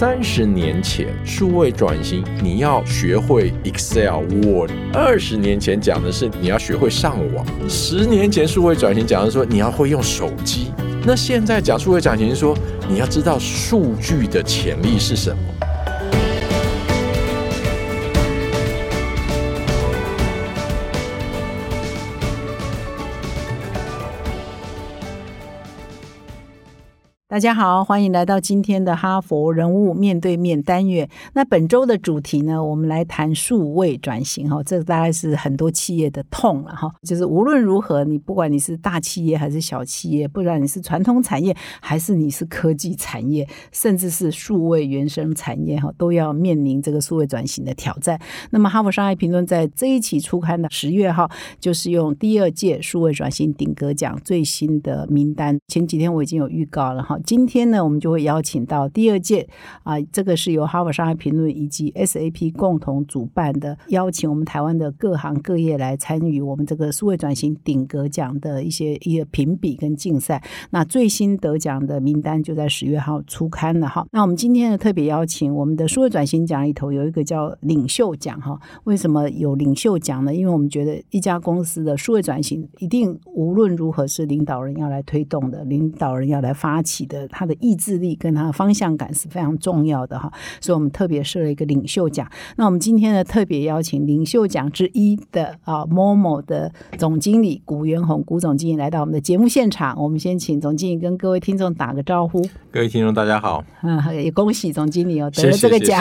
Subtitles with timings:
[0.00, 10.72] 三十年前数位转型，你要学会 Excel、Word；二十年前讲的是你要学会上网；十年前数位转型讲的说你要会用手机。
[11.04, 12.56] 那现在讲数位转型，说
[12.88, 15.42] 你要知道数据的潜力是什么。
[27.30, 31.08] 大家好，欢迎来到今天的哈佛人物面对面单元。
[31.32, 36.90] 那本周的主题呢，我们来谈数位转型哈，这大概是很多企业的痛了哈。
[37.04, 48.20] 就是无论如何，你不管你是大企业还是小企业，不然你是传统产业还是你是科技产业，甚至是数位原生产业哈，都要面临这个数位转型的挑战。
[48.50, 55.56] 那么，哈佛商业评论在这一期初刊的十月号，就是用第二届数位转型顶格奖最新的名单。
[55.68, 57.16] 前几天我已经有预告了哈。
[57.24, 59.48] 今天呢，我们就会邀请到第二届
[59.82, 70.42] 啊，这个是由哈佛商业评论以及 SAP 共同主办的，邀请我们台湾的各行各业来参与我们这个数位转型顶格奖的一些一个评比跟竞赛。
[70.70, 74.06] 那最新得奖的名单就在十月号出刊了哈。
[74.12, 78.58] 那我们今天呢特别邀请我们的数位转型奖里头有一个叫领袖奖哈。
[78.84, 80.34] 为什么有领袖奖呢？
[80.34, 87.09] 因为我们觉得一家公司的数位转型一定无论如何是领导人要来推动的，领导人要来发起。
[87.10, 92.26] 的他的意志力跟他的方向感是非常重要的哈，所以我们特别设了一个领袖奖。
[92.56, 100.00] 那我们今天呢特别邀请领袖奖之一的啊某某的总经理古元宏古总经理来到我们的节目现场。
[100.00, 102.40] 我们先请总经理跟各位听众打个招呼。
[102.70, 106.00] 各位听众大家好， 嗯，也恭喜总经理哦得了这个奖。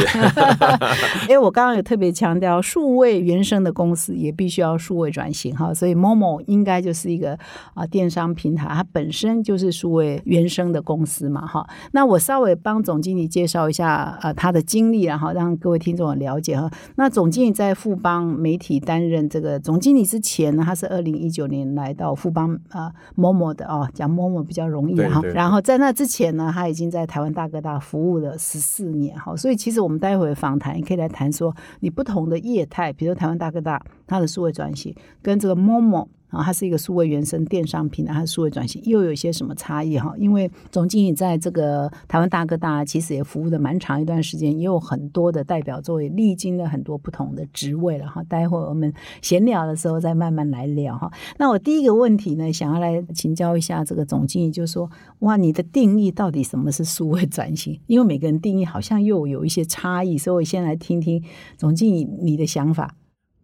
[1.27, 7.35] 因为我刚刚有特别强调，数位原生的公司也必须要数位转型哈，所以某某应该就是一个
[7.73, 10.98] 啊电商平台，它本身就是数位原生的公。
[10.99, 16.69] 公司嘛，哈，那我稍微帮总经理介绍一下呃他的经历，然后让各位听众了解哈。
[16.97, 25.21] 那总经理在富邦媒体担任这个总经理之前呢，他是二零一九年来到富邦啊某某的哦，讲某某比较容易哈。
[25.33, 29.33] 然后在那之前呢，他已经在台湾大哥大服务了十四年哈。
[29.37, 36.09] 所以其实我们待会访谈也可以来谈说，你不同的业态，比如台湾大哥大它的数位转型跟这个某某。
[36.29, 40.13] 啊，它是一个数位原生电商平台，它数位转型又有一些什么差异哈？
[40.17, 48.23] 因为总经理在这个台湾大哥大其实也服务的蛮长一段时间，也有很多的代表作，也历经了很多不同的职位了哈。
[48.23, 51.11] 待会儿我们闲聊的时候再慢慢来聊哈。
[51.37, 57.79] 那我第一个问题呢，想要来请教一下这个总经理，就是说，哇，你的定义到底什么是数位转型？
[57.87, 61.23] 因为每个人定义好像又有一些差异，所以我先来听听
[61.57, 62.93] 总经理你的想法。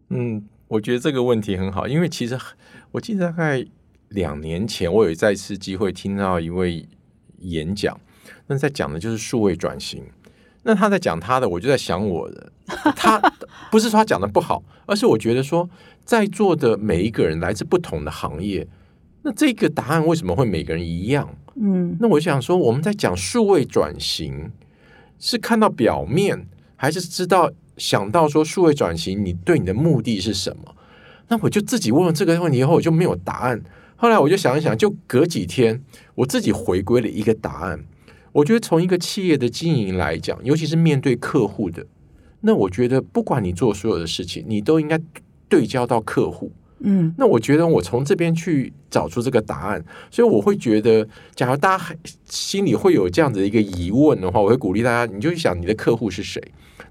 [0.10, 0.44] 嗯。
[0.68, 2.38] 我觉得这个问题很好，因为其实
[2.92, 3.66] 我记得大概
[4.10, 6.88] 两年前，我有再次机会听到一位
[7.40, 8.00] 演讲，
[8.48, 10.04] 那在讲的就是数位转型。
[10.64, 12.52] 那他在讲他的，我就在想我的。
[12.96, 13.20] 他
[13.70, 15.70] 不是说他讲的不好，而是我觉得说，
[16.04, 18.68] 在座的每一个人来自不同的行业，
[19.22, 21.38] 那这个答案为什么会每个人一样？
[21.56, 24.52] 嗯，那我想说，我们在讲数位转型，
[25.20, 27.52] 是看到表面，还是知道？
[27.78, 30.76] 想到说数位转型，你对你的目的是什么？
[31.28, 33.62] 那我就自己问了这个问题以后，我就没有答案。
[33.96, 35.82] 后来我就想一想，就隔几天，
[36.16, 37.86] 我自己回归了一个答案。
[38.32, 41.86] 我觉得从一个企业的经营来讲，尤其是面对客户的，
[42.42, 45.00] 那我觉得不管你做所有的事情，你都应该
[45.48, 46.52] 对焦到客户。
[46.80, 56.42] 嗯，那我觉得我从这边去找出这个答案，所以我会觉得，假如大家心里会有这样子一个疑问的话，我会鼓励大家，你就去想你的客户是谁。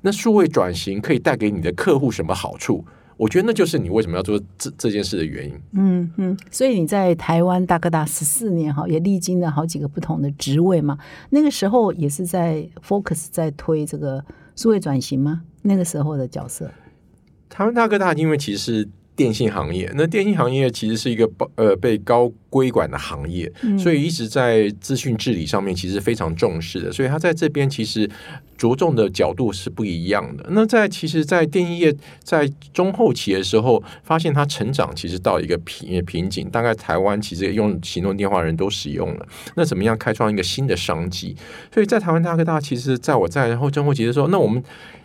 [0.00, 2.84] 那数位转型可以带给你的客户什么好处？
[3.17, 5.55] 我觉得那就是你为什么要做这这件事的原因。
[5.75, 10.99] 嗯嗯，所以你在台湾大哥大十四年哈，也历经了好几个不同的职位嘛。
[11.28, 14.25] 那个时候也是在 focus 在推这个
[14.56, 15.43] 数位转型吗？
[15.62, 16.71] 那个时候的角色，
[17.49, 18.89] 台湾大哥大因为其实。
[19.17, 28.09] 电信行业，那电信行业其实是一个呃被高规管的行业，所以一直在资讯治理上面其实非常重视的，所以他在这边其实
[28.57, 30.44] 着重的角度是不一样的。
[30.50, 41.37] 那在其实，在电信业在中后期的时候，发现它成长其实到一个瓶瓶颈，大概台湾其实用行动电话人都使用了，那怎么样开创一个新的商机？
[41.73, 44.62] 所以在台湾大哥大，其实在我在然后中后期的时候，那我们。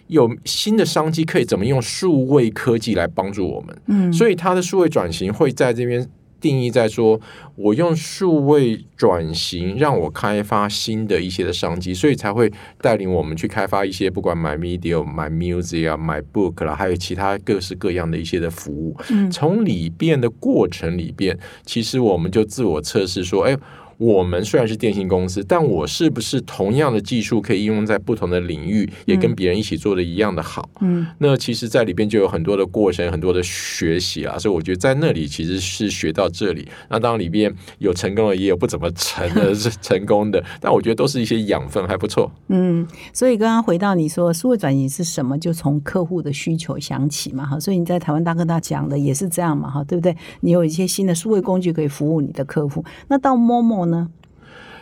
[0.10, 3.82] 有新的商机，可以怎么用数位科技来帮助我们？
[3.86, 6.08] 嗯，所以它的数位转型会在这边
[6.42, 7.20] 定义在说，
[7.56, 12.52] 我用数位转型让我开发新的一些的商机，所以才会
[12.82, 18.96] 带领我们去开发一些不管买 media、买 music 啊、买 book 啦，还有其他各式各样的一些的服务。
[19.10, 23.58] 嗯，从里边的过程里边，其实我们就自我测试说，哎。
[24.00, 30.70] 我们虽然是电信公司，但我是不是同样的技术可以应用在不同的领域，也跟别人一起做的一样的好？
[30.80, 36.66] 嗯，那其实，在里边就有很多的过程，很多的学习啊，所以我觉得在那里其实是学到这里。
[36.88, 42.32] 那当然里边有成功的，也有不怎么成的， 是成功的，但我觉得都是一些养分，还不错。
[42.48, 50.16] 嗯，所以刚刚回到你说数位转型是什么，就从客户的需求想起嘛，哈，所以你在台湾大哥大讲的也是这样嘛，哈，对不对？
[50.40, 54.10] 你有一些新的数位工具可以服务你的客户，那到 Momo 呢？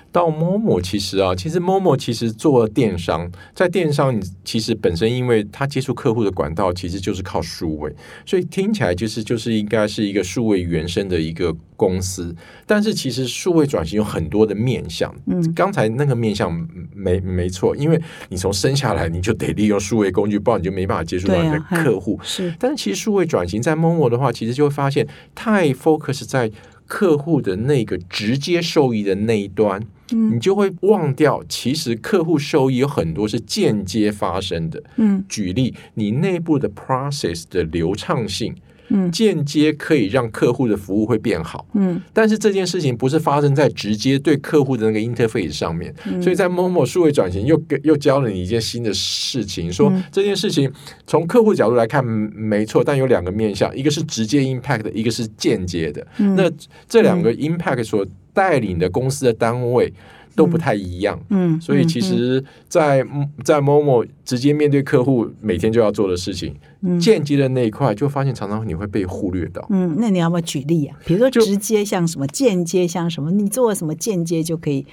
[0.10, 7.94] 到 Momo 其实啊，其实 Momo 其实做电商，在电商你其实本身，因为他接触客户的管道其实就是靠数位，
[8.26, 12.34] 所以听起来就是就是应该是一个数位原生的一个公司。
[12.66, 16.52] 但是其实数位转型有很多的面向，嗯，刚才那个面向
[16.96, 22.18] 没没错，因为你从生下来你就得利用数位工具，不然你就没办法接触到你的客户。
[22.24, 25.06] 是，但是其实数位转型在 Momo 的话，其实就会发现
[25.36, 26.50] 太 focus 在
[26.88, 29.80] 客户的那个直接受益的那一端。
[30.10, 34.82] 你就会忘掉，其实客户受益有很多是间接发生的。
[34.96, 38.56] 嗯，举例，你内部的 process 的流畅性，
[38.90, 41.66] 嗯，间接可以让客户的服务会变好。
[41.74, 50.72] 嗯，但是这件事情不是发生在直接对客户的那个 interface 上面，所以在某某数位转型又给又教了你一件新的事情，说这件事情
[51.06, 56.06] 从客户角度来看没错，但有两个面向，一个是直接 impact，一个是间接的。
[56.36, 56.50] 那
[56.88, 59.92] 这两个 impact 所带领的公司的单位
[60.38, 63.04] 都不太一样，嗯，所以其实，在
[63.44, 66.56] 在某某直接面对客户每天就要做的事情，
[67.02, 69.66] 间接的那一块，就发现常常你会被忽略到。
[69.72, 70.96] 嗯，那你要不要举例啊？
[71.06, 73.32] 比如说直接像什么，间接像什么？
[73.32, 74.86] 你做了什么间接就可以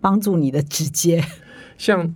[0.00, 1.22] 帮助你的直接？
[1.78, 2.14] 像。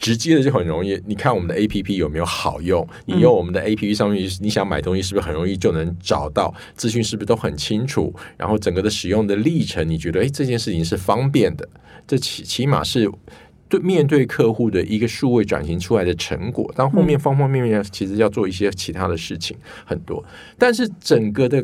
[0.00, 2.88] 直接的就很容易，你看我们的 A P P 有没有好用？
[3.04, 6.52] 你用我们的 A P P 上面，你想买东西是不是很容易就能找到？
[6.74, 8.12] 资讯是不是都很清楚？
[8.38, 11.68] 然后整个的使用的历程，你觉得哎这件事情是方便的？
[12.06, 13.08] 这起起码是
[13.68, 16.72] 对面对客户的一个数位转型出来的成果。
[16.74, 19.54] 当后面方方面面其实要做一些其他的事情
[19.84, 20.24] 很多，
[20.56, 21.62] 但是整个的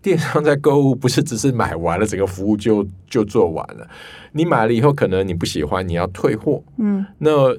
[0.00, 3.90] 电商在购物不是只是买完了整个服务就就做完了。
[4.30, 7.58] 你买了以后可能你不喜欢，你要退货，嗯，那。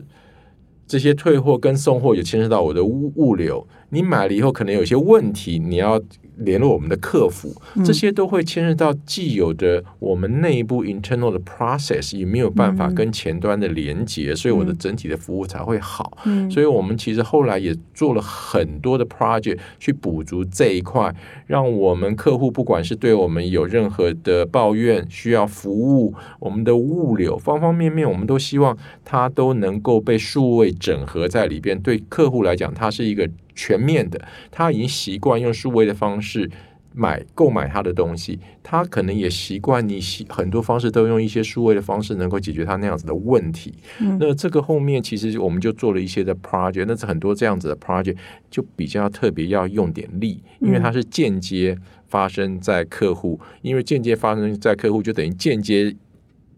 [0.93, 5.99] 这些退货跟送货也牵涉到我的物物流，你买了以后可能有些问题，你要。
[6.37, 16.17] 联络我们的客服，这些都会牵涉到既有的我们内部 internal 的 process 也没有办法跟前端的连接，所以我的整体的服务才会好。
[16.49, 21.13] 所以我们其实后来也做了很多的 project 去补足这一块，
[21.45, 31.79] 让我们客户不管是对我们有任何的抱怨，需要服务，我们的物流方方面面，我们都希望它都能够被数位整合在里边。
[31.79, 33.29] 对客户来讲，它是一个。
[33.55, 34.19] 全面的，
[34.51, 36.49] 他已经习惯用数位的方式
[36.93, 43.73] 买购买他的东西，他可能也习惯你很多方式都用一些数位的方式能够解决他那样子的问题。
[44.19, 48.17] 那这个后面其实我们就做了一些的 project，那是很多这样子的 project
[48.51, 51.75] 就比较特别要用点力，因为它是间接
[52.07, 55.95] 发生在客户，因为间接发生在客户就等于间接。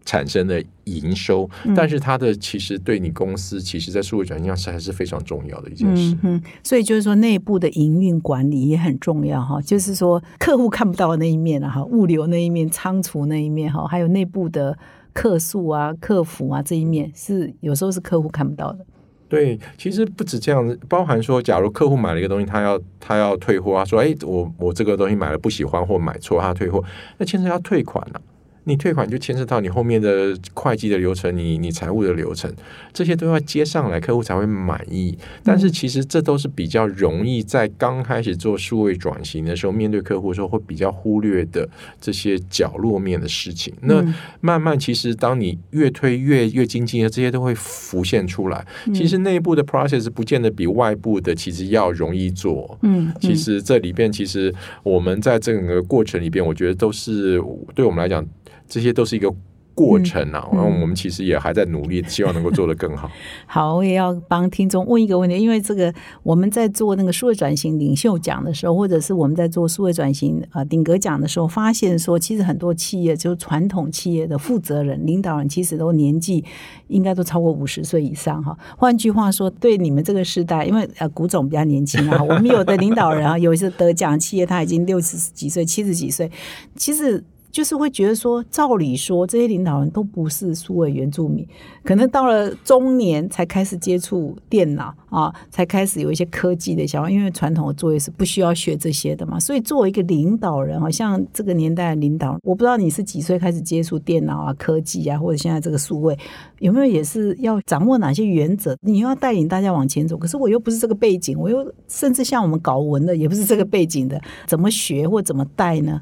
[0.05, 6.15] 产生的营收，但是它的其实对你公司，其实在数位转型上是还是非常重要的一件事。
[6.21, 14.77] 嗯，所以就是说内部的营运管理也很重要哈，就是说客户看不到的那一面啊哈，物流那一面、仓储那一面哈，还有内部的
[15.11, 18.85] 客诉啊、客服啊这一面，是有时候是客户看不到的。
[19.27, 26.83] 对，其实不止这样子，包含说，假如客户买了一个东西，他要他要退货啊，说哎，我我这个东西买了不喜欢或买错，他退货，
[27.17, 28.21] 那牵涉要退款了。
[28.65, 32.51] 你退款就牵涉到你后面的会计的流程，你你财务的流程，
[32.91, 35.17] 这些都要接上来，客户才会满意。
[35.43, 41.67] 但是其实这都是比较容易在刚开始做数位转型的时候，面对客户的时候会比较忽略的
[42.01, 43.73] 这些角落面的事情。
[43.81, 44.03] 那
[44.41, 48.65] 慢慢其实当你越推越越精进的，这些都会浮现出来。
[48.93, 52.77] 其实内部的 process 不见得比外部的其实要容易做。
[52.81, 57.39] 嗯，其实这里边其实我们在整个过程里边，我觉得都是
[57.75, 58.25] 对我们来讲。
[58.67, 59.33] 这些都是一个
[59.73, 63.11] 过程啊，然后我们其实也还在努力，希望能够做得更好。
[63.45, 65.93] 好，我也要帮听众问一个问题，因为这个
[66.23, 76.45] 我们在做那个数位转型领袖奖的时候，或者是我们在做数位转型呃顶格奖的时候，发现说，其实很多企业，就传统企业的负责人、领导人，其实都年纪
[76.87, 78.57] 应该都超过五十岁以上哈。
[78.77, 86.31] 换句话说，对你们这个时代，因为呃古总比较年轻啊，我们有的领导人啊，有一些得奖企业他已经六十几岁、七十几岁，
[86.77, 87.21] 其实。
[87.55, 91.47] 就是会觉得说，照理说这些领导人都不是数位原住民，
[91.85, 99.39] 可能到了中年才开始接触电脑啊，才开始有一些科技的想法，因为传统的作业是不需要学这些的嘛。
[99.39, 106.19] 所以作为一个领导人，好像这个年代的领导，我不知道你是几岁开始接触电脑啊、科技啊，或者现在这个数位，
[106.59, 108.75] 有没有也是要掌握哪些原则？
[108.81, 116.01] 你要带领大家往前走，可是我又不是这个背景，我又甚至像我们搞文的也不是这个背景的，怎么学或怎么带呢？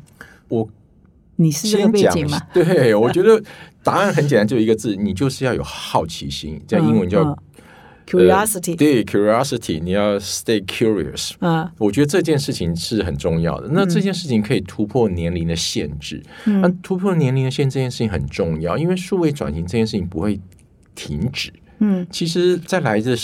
[0.50, 0.67] 我
[1.43, 3.41] 你是这个先讲背景吗？， 对我觉得
[3.83, 7.38] 答案很简单，就一个字，你就是要有好奇心，在英文叫、嗯
[8.05, 11.31] curiosity，对 curiosity，你要 stay curious。
[11.39, 13.69] 嗯我觉得这件事情是很重要的。
[13.71, 20.38] 那这件事情可以突破年龄的限制，嗯那突破年龄的限制这件事情很重要，因为数位转型这件事情不会
[20.95, 21.51] 停止。
[21.79, 23.17] 嗯其实，在来的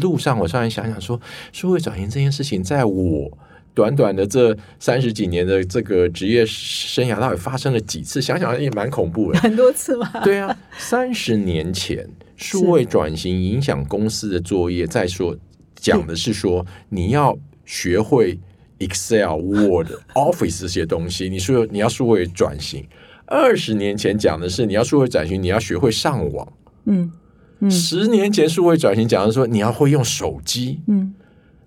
[0.00, 1.20] 路上，我突然想想说，
[1.52, 3.28] 数位转型这件事情，在我
[3.74, 8.20] 短短的这三十几年的这个职业生涯，到底发生了几次？
[8.20, 9.38] 想想也蛮恐怖的。
[9.38, 15.36] 很多次嘛，对啊，三十年前数位转型影响公司的作业，再说
[15.76, 18.38] 讲的是说你要学会
[18.78, 22.84] Excel、Word、 Office 这些东西，你说你要数位转型。
[23.26, 26.52] 二十年前讲的是你要数位转型，你要学会上网。
[26.86, 27.12] 嗯
[27.60, 30.80] 嗯十年前数位转型讲的是说你要会用手机。
[30.88, 31.14] 嗯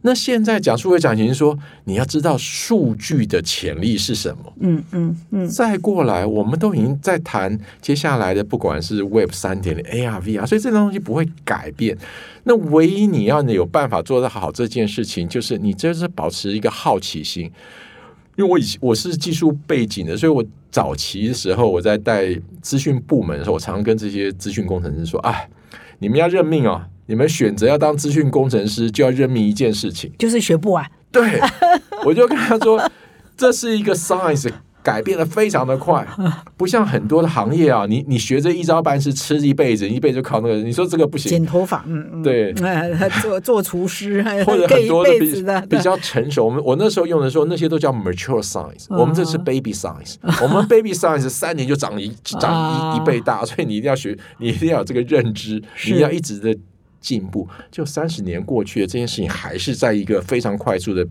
[0.06, 4.54] 那现在讲数位转型是说你要知道数据的潜力是什么。
[4.60, 11.98] 嗯嗯嗯再过来，我们都已经在谈接下来的，不管是 Web 三点零、AR、VR，所以这个东西不会改变。
[12.44, 17.50] 那唯一你要有办法做得好这件事情，就是你就是保持一个好奇心。
[18.36, 22.28] 因为我以前我是技术背景的，所以我早期的时候我在带
[22.62, 25.48] 资讯部门的时候，我常常跟这些资讯工程师说：“哎，
[26.00, 31.40] 你们要认命哦，你们选择要当资讯工程师，就要认命一件事情。”就是学不完，对，
[32.06, 32.82] 我就跟他说，
[33.36, 34.50] 这是一个 science，
[34.82, 36.06] 改变的非常的快，
[36.58, 41.30] 不像很多的行业啊，你你学这一招半式吃一辈子，一辈子就靠那个，你说这个不行。
[41.30, 41.46] 剪。
[41.46, 42.52] 头发，嗯嗯，对。
[42.62, 52.96] 呃，做做厨师， 或者很多的比比较成熟，我们我那时候用的时候，那些都叫 mature science，、嗯我们这是 baby science，我们 baby science 三年就长一长啊。
[52.96, 56.56] 一一倍大，所以你一定要学，你一定要有这个认知，你要一直的
[57.04, 57.48] 进步。
[57.70, 61.06] 就三十年过去了，这件事情还是在一个非常快速的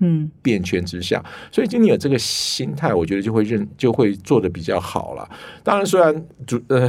[0.00, 5.28] 嗯变圈之下，所以今天有这个心态，我觉得就会认就会做的比较好了。
[5.64, 6.14] 当然，虽然
[6.46, 6.88] 主呃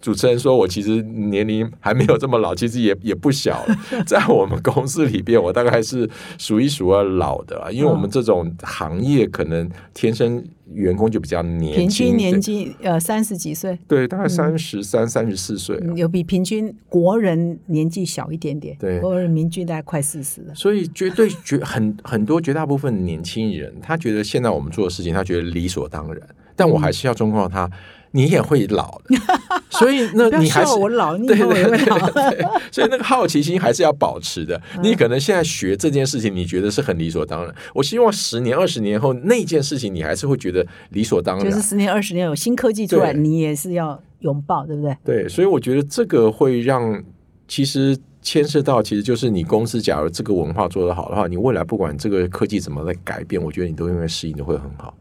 [0.00, 3.76] 主持人说我其实年龄还没有这么老，其实也也不小了。
[4.06, 18.98] 在我们公司里边，我大概是数一数二老的了，因为我们这种行业可能天生员工就比较年平，均年纪呃三十几岁，对，大概三十三、三十四岁有比平均国人年纪小一点点，对。
[19.00, 26.20] 国人平均大概快四十了，所以绝对绝很 很多绝大部分年轻人，他觉得现在我们做的事情，他觉得理所当然。
[26.54, 27.70] 但我还是要忠告他，
[28.12, 29.16] 你也会老的。
[29.70, 34.60] 所以那你还是我老，对对老，对，所以那个好奇心还是要保持的。
[34.76, 37.54] 嗯你可能现在学这件事情，你觉得是很理所当然。
[37.74, 41.44] 我希望十年、二十年后那件事情，你还是会觉得理所当然。
[41.44, 44.96] 就是十年二十年有新科技出来，你也是要拥抱，对不对？
[45.04, 47.02] 对，所以我觉得这个会让
[47.46, 54.94] 其实牵涉到，其实就是你公司假如这个文化做得好的话，你未来不管这个科技怎么来改变，我觉得你都应该适应的会很好。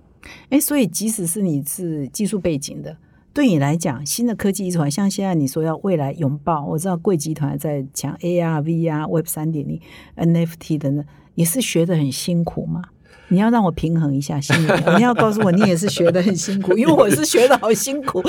[0.49, 2.97] 哎，所以即使是你是技术背景的，
[3.33, 9.79] 对你来讲，新的科技集团，像现在你说要未来拥抱，我知道贵集团在讲 AR、VR、Web 三点零、
[10.15, 11.05] NFT 等等，
[11.35, 12.81] 也是学的很辛苦吗？
[13.29, 18.23] 你要让我平衡一下心里，你要告诉我你也是学的很辛苦，因为我是学的好辛苦。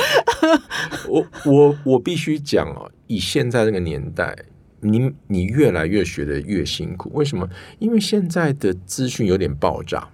[1.08, 4.36] 我我我必须讲哦，以现在这个年代，
[4.80, 7.12] 你你越来越学的越辛苦。
[7.14, 7.48] 为什么？
[7.78, 10.08] 因为现在的资讯有点爆炸，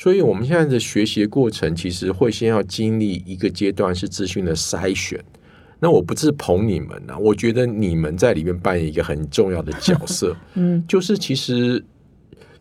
[0.00, 5.22] 所以我们现在的学习的过程其实会先要经历一个阶段是资讯的筛选。
[5.78, 10.34] 那我不是捧你们啊，我觉得你们在里面扮演一个很重要的角色。
[10.56, 11.84] 嗯，就是其实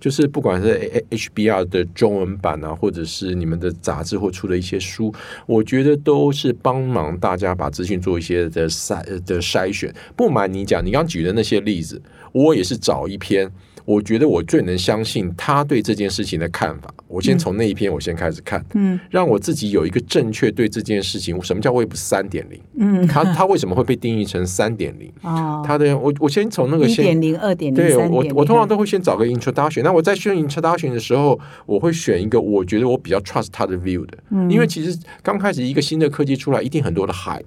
[0.02, 5.14] 就是不管是 HBR 的中文版啊，或者是你们的杂志或出的一些书，
[5.46, 9.96] 我觉得都是帮忙大家把资讯做一些的筛的筛选。
[10.14, 12.02] 不瞒你讲，你刚举的那些例子，
[12.34, 13.50] 我也是找一篇。
[13.86, 16.94] 我觉得我最能相信他对这件事情的看法。
[17.10, 22.62] 我先从那一篇我先开始看，嗯让我自己有一个正确对这件事情，什么叫 Web 三点零？
[22.78, 25.12] 嗯，它它为什么会被定义成三点零？
[25.24, 29.82] 哦，它的我我先从那个先一点零、二点零、对，我我通常都会先找个 introduction。
[29.82, 37.44] 那我在选 introduction 的时候，我会选一个我觉得我比较 trust 它的 view 的，嗯因为其实刚开始一个新的科技出来，一定很多的 hype。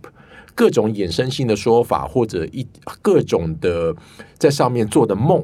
[0.55, 2.67] 各种衍生性的说法，或者一
[3.01, 3.97] 各种的
[4.37, 5.43] 在上面做的梦，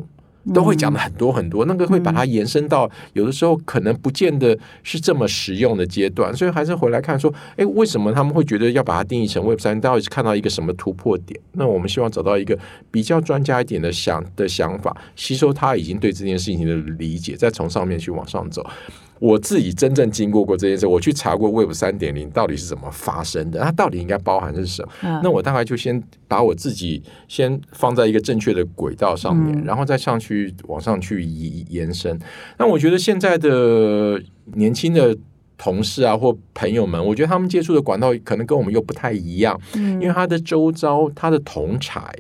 [0.53, 9.81] 都会讲的很多很多，那个会把它延伸到有的时候可能不见得是这么实用的阶段，所以还是回来看说，哎，为什么他们会觉得要把它定义成 Web 三？
[9.81, 11.39] 到底是看到一个什么突破点？
[11.53, 12.59] 那我们希望找到一个
[12.91, 18.65] 比较专家一点的想的想法，吸收他已经对这件事情的理解，再从上面去往上走。
[19.21, 25.21] 我自己真正经过过这件事，我去查过 Web 三点零到底是怎么发生的，它到底应该包含是什么？
[25.23, 32.19] 那我大概就先把我自己先放在一个正确的轨道上面，然后再上去往上去延延伸。
[32.59, 34.23] 那我觉得现在的
[34.55, 35.17] 年轻的
[35.57, 42.15] 同事啊或朋友们，我觉得他们接触的管道可能跟我们又不太一样，因为他的周遭他的同才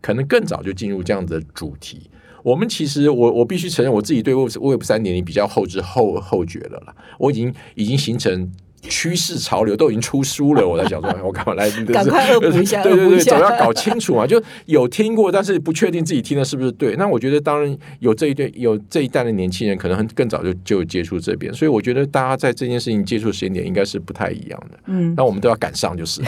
[0.00, 2.08] 可能更早就进入这样的主题。
[2.44, 8.52] 我们其实，我我必须承认，我自己对 Web Web 三点零比较后知后后觉了啦，我已经已经形成。
[8.88, 11.70] 趋势潮流都已经出书了，我在想说， 我干嘛来？
[11.86, 14.26] 赶快恶补一下， 对对对，总要搞清楚嘛。
[14.26, 16.94] 就有听过，但是不确定自己听的是不是对。
[16.96, 24.78] 那我觉得，当然有这一对有这一代的年轻人，可能很更早就就接触这边，所以我觉得大家在这件事情接触时间点应该是不太一样的。
[24.86, 26.20] 嗯，那我们都要赶上，就是。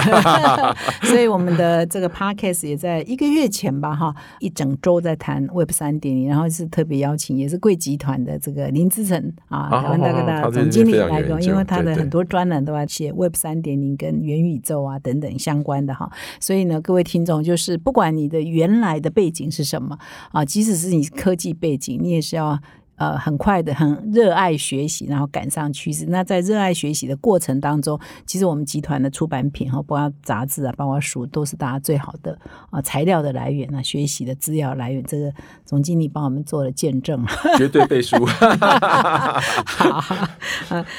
[1.04, 12.45] 所以我们的这个 podcast 也在一个月前吧，哈，一整周在谈 Web 三点零，然后是特别邀请，也是贵集团的这个林志成啊，台湾大哥大总经理来说，因为他的很多专。
[12.64, 16.10] 都要写 Web 三点零跟元宇宙啊等等相关的哈，
[16.40, 19.98] 所以呢，各位听众就是不管你的原来的背景是什么
[20.32, 22.58] 啊，即使是你科技背景，你也是要。
[22.96, 26.06] 呃，很快的，很热爱学习，然后赶上趋势。
[26.06, 32.38] 那在热爱学习的过程当中，其实我们集团的出版品哈，包括杂志啊，包括书，都是大家最好的
[32.70, 35.04] 啊材料的来源啊，学习的资料来源。
[35.04, 35.32] 这个
[35.64, 37.22] 总经理帮我们做了见证，
[37.58, 38.16] 绝对背书。
[38.26, 40.04] 好，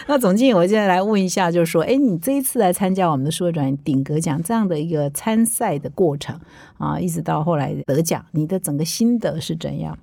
[0.07, 6.39] 那总经理，我现在来问一下，就是说，哎，你这一次来参加我们的数位转顶格奖这样的一个参赛的过程
[6.77, 9.97] 啊，一直到后来得奖，你的整个心得是怎样？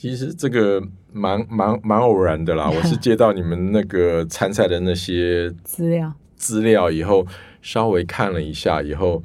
[0.00, 0.80] 其实这个
[1.12, 7.26] 蛮蛮蛮偶然的啦， 我是接到你们那个参赛的那些资料资料以后，
[7.62, 9.20] 稍微看了一下以后，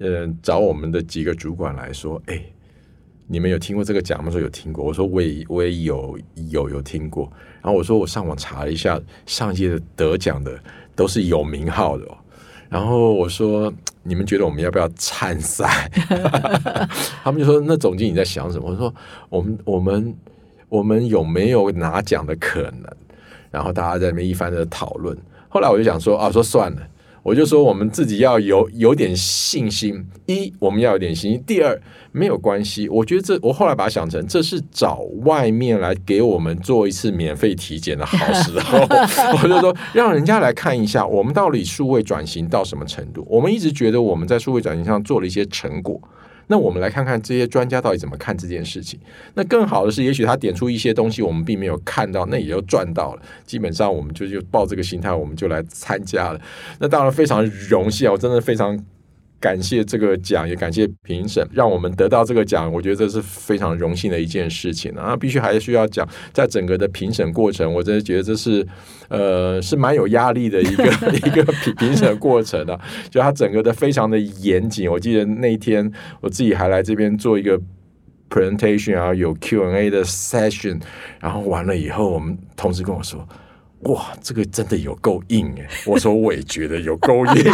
[0.00, 2.42] 嗯，找我们的几个主管来说，哎，
[3.28, 4.28] 你们有听过这个奖吗？
[4.28, 6.18] 说有听过，我说我也我也有
[6.50, 7.32] 有有听过，
[7.62, 10.60] 然后我说我上网查了一下，上届的得奖的
[10.96, 12.18] 都是有名号的哦。
[12.68, 13.72] 然后我说
[14.02, 15.90] ：“你们觉得我们要不要参赛？”
[17.24, 18.94] 他们就说：“那总经理在想什么？”我说
[19.30, 20.16] ：“我们我们
[20.68, 22.84] 我们有没有拿奖的可能？”
[23.50, 25.16] 然后大家在那边一番的讨论。
[25.48, 26.82] 后来我就想说：“啊，说算了。”
[27.28, 30.02] 我就说我们自己要有有点信心。
[30.24, 31.78] 一，我们要有点信心；第二，
[32.10, 32.88] 没有关系。
[32.88, 38.78] 我觉得这，我后来把它想成，这是找外面来给我们做一次免费体检的好时候。
[39.36, 43.26] 我就说，让人家来看一下，我们到底数位转型到什么程度。
[43.28, 46.00] 我们一直觉得我们在数位转型上做了一些成果。
[46.48, 48.98] 那我们来看看这些专家到底怎么看这件事情。
[49.34, 53.22] 那更好的是，也许他点出一些东西，我们并没有看到，那也就赚到了。
[53.46, 56.40] 基本上，我们就就抱这个心态，我们就来参加了。
[56.80, 58.78] 那当然非常荣幸啊，我真的非常。
[59.40, 62.72] 感谢这个奖，也感谢评审，让我们得到这个奖。
[62.72, 65.16] 我觉得这是非常荣幸的一件事情啊！
[65.16, 68.66] 必须还需要讲，在整个的评审过程，我真的觉得这是
[69.08, 70.84] 呃是蛮有压力的一个
[71.24, 72.78] 一个评评审过程的。
[73.08, 74.90] 就它整个的非常的严谨。
[74.90, 75.88] 我记得那一天
[76.20, 77.60] 我自己还来这边做一个
[78.28, 80.80] presentation 啊，有 Q&A 的 session，
[81.20, 83.26] 然后完了以后，我们同事跟我说。
[83.82, 85.68] 哇，这个真的有够硬哎！
[85.86, 87.44] 我说我也觉得有够硬，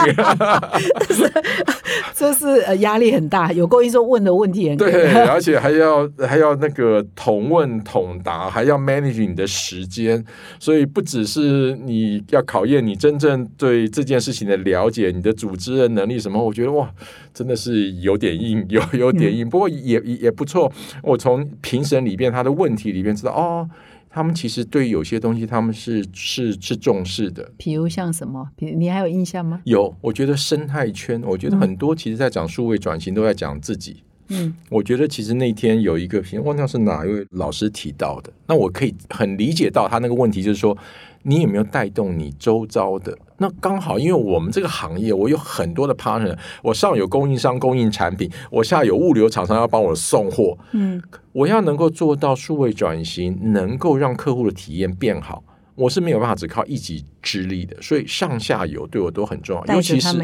[2.16, 10.24] 这是呃压力很大，有够硬说问的问题很对， 而且还要还要那个统问统答，还要 manage 你的时间，
[10.58, 16.90] 所以不只是你要考验你真正对这件事情的了解，你的组织的能力什么，我觉得哇，
[17.34, 20.72] 真的是有点硬， 有有点硬，不过也也不错。
[21.02, 23.68] 我从评审里边他的问题里边知道哦。
[24.14, 27.50] 他们其实对有些东西，他们是是是重视的。
[27.56, 28.48] 比如像什么？
[28.54, 29.60] 比你还有印象吗？
[29.64, 34.04] 有，我觉得生态圈，我觉得很多其实在讲数位转型，都在讲自己。
[34.28, 38.32] 嗯，我觉得其实那天有一个评，忘掉是哪一位老师提到的。
[38.46, 40.78] 那我可以很理解到他那个问题，就是说。
[41.26, 43.16] 你有没有带动你周遭的？
[43.38, 50.56] 那刚好，因为我们这个行业，我有很多的 partner，我上有供应商供应产品，我下有物流厂商要帮我送货。
[50.72, 55.42] 嗯，我要能够做到数位转型，能够让客户的体验变好，
[55.74, 57.76] 我是没有办法只靠一己之力的。
[57.80, 60.16] 所以上下游对我都很重要，尤其是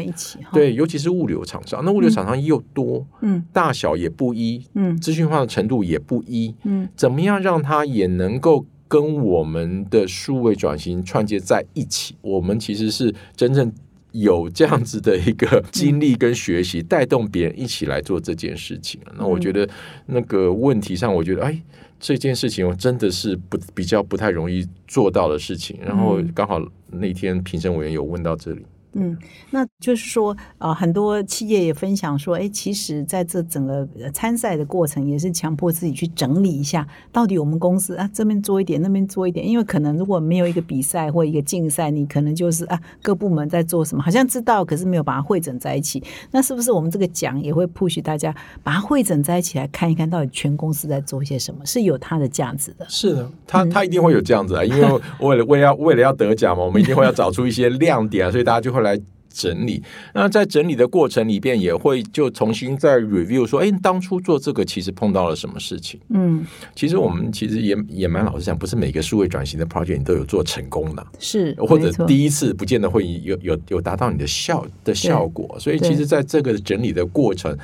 [0.53, 1.83] 对，尤其是物流厂商。
[1.83, 8.65] 那物流厂商又多，嗯，大小也不一，嗯，资讯化的程度也不一，嗯，怎么样让它也能够？
[8.91, 13.71] 跟我们的数位转型串接在一起，我们其实是真正
[14.11, 18.99] 有这样子的一个经历跟学习，带动别人一起来做这件事情。
[19.17, 19.65] 那我觉得
[20.07, 21.57] 那个问题上，我觉得哎，
[22.01, 25.79] 这件事情我真的是不比较不太容易做到的事情。
[25.81, 28.65] 然后刚好那天评审委员有问到这里。
[28.93, 29.17] 嗯，
[29.51, 46.03] 那就是说，啊，很多企业也分享说，哎，其实在这整个参赛的过程，也是强迫自己去整理一下，到底我们公司啊这边做一点，那边做一点，因为可能如果没有一个比赛或一个竞赛，你可能就是啊各部门在做什么，好像知道，可是没有把它汇整在一起。
[46.31, 52.85] 那是不是我们这个奖也会 push 大家把它汇整在一起来看一看，到底全公司在做些什么，是有它的价值的。
[52.89, 58.80] 是的，他他一定会有这样子啊，因为为了为了要为了要得奖嘛，我们一定会要找出一些亮点啊，所以大家就会。
[58.81, 58.99] 来
[59.33, 59.81] 整理，
[60.13, 65.99] 那在整理的过程里边，也会就重新再 review 说，哎，当初做这个其实碰到了什么事情？
[66.09, 77.57] 嗯，其实我们其实也也蛮老实讲，不是每个数位转型的 project 你都有做成功的，是或者第一次不见得会有有有达到你的效的效果，所以其实在这个整理的过程。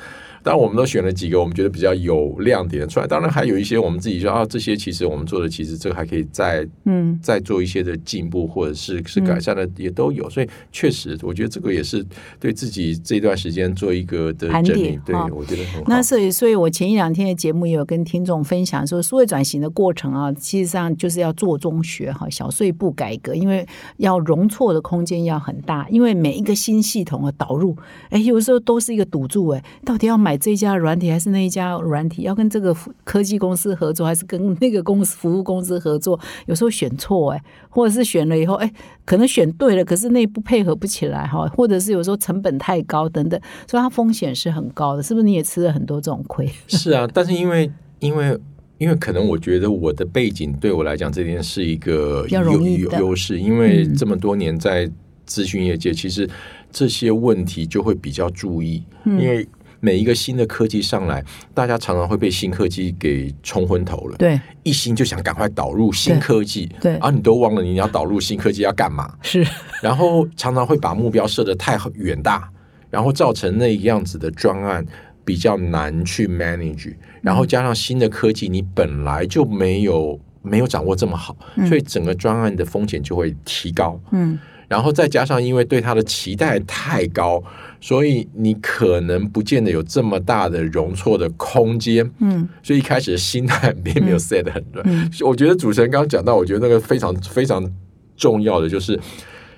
[0.48, 3.06] 当然，我们都选了几个我们觉得比较有亮点出来。
[3.06, 10.30] 当然，还有一些我们自己说啊，这些其实我们做的，其实这个还可以再嗯再做一些的进步，或者是是改善的，也都有。
[10.30, 12.02] 所以，确实，我觉得这个也是
[12.40, 14.98] 对自己这段时间做一个的整理。
[15.04, 15.86] 对，我觉得很好。
[15.86, 23.66] 那所以，所以我前一两天的节目也有跟听众分享说，数位转型的过程啊，其实上就是要做中学哈，小碎步改革，因为
[23.98, 27.76] 要容错的空间要很大，因为每一个新系统的导入，
[28.08, 30.37] 哎，有时候都是一个赌注，哎，到底要买。
[30.38, 32.74] 这一家软体还是那一家软体，要跟这个
[33.04, 36.18] 科技公司合作，还是跟那个公司服务公司合作？
[36.46, 38.72] 有时候选错哎，或者是选了以后哎，
[39.04, 45.02] 可能选对了，可是内部配合不起来哈，或者是有时候成本太高等等，所以它风险是很高的。
[45.02, 46.48] 是不是你也吃了很多这种亏？
[46.68, 48.38] 是啊，但是因为因为
[48.78, 52.42] 因为可能我觉得我的背景对我来讲，这件是一个有
[52.78, 54.90] 有优势，因为这么多年在
[55.26, 56.28] 咨询业界，其实
[56.70, 59.46] 这些问题就会比较注意，因为。
[59.80, 64.16] 每一个新的科技上来，大家常常会被新科技给冲昏头了。
[64.16, 66.68] 对，一心就想赶快导入新科技。
[66.80, 69.12] 对，啊，你都忘了你要导入新科技要干嘛？
[69.22, 69.46] 是，
[69.80, 72.50] 然后常常会把目标设得太远大，
[72.90, 74.84] 然后造成那样子的专案
[75.24, 76.94] 比较难去 manage。
[77.22, 81.36] 然后加上新的科技，你本来就没有没有掌握这么好，
[81.68, 84.00] 所以整个专案的风险就会提高。
[84.10, 84.38] 嗯。
[84.68, 87.42] 然后再加上，因为对他的期待太高，
[87.80, 92.08] 所以你可能不见得有这么大的容错的空间。
[92.18, 94.82] 嗯，所以一开始的心态并没有 set 很对。
[94.84, 97.66] 嗯，我觉得主持人刚刚讲到，我觉得那个非常非常
[98.14, 99.00] 重要的就是，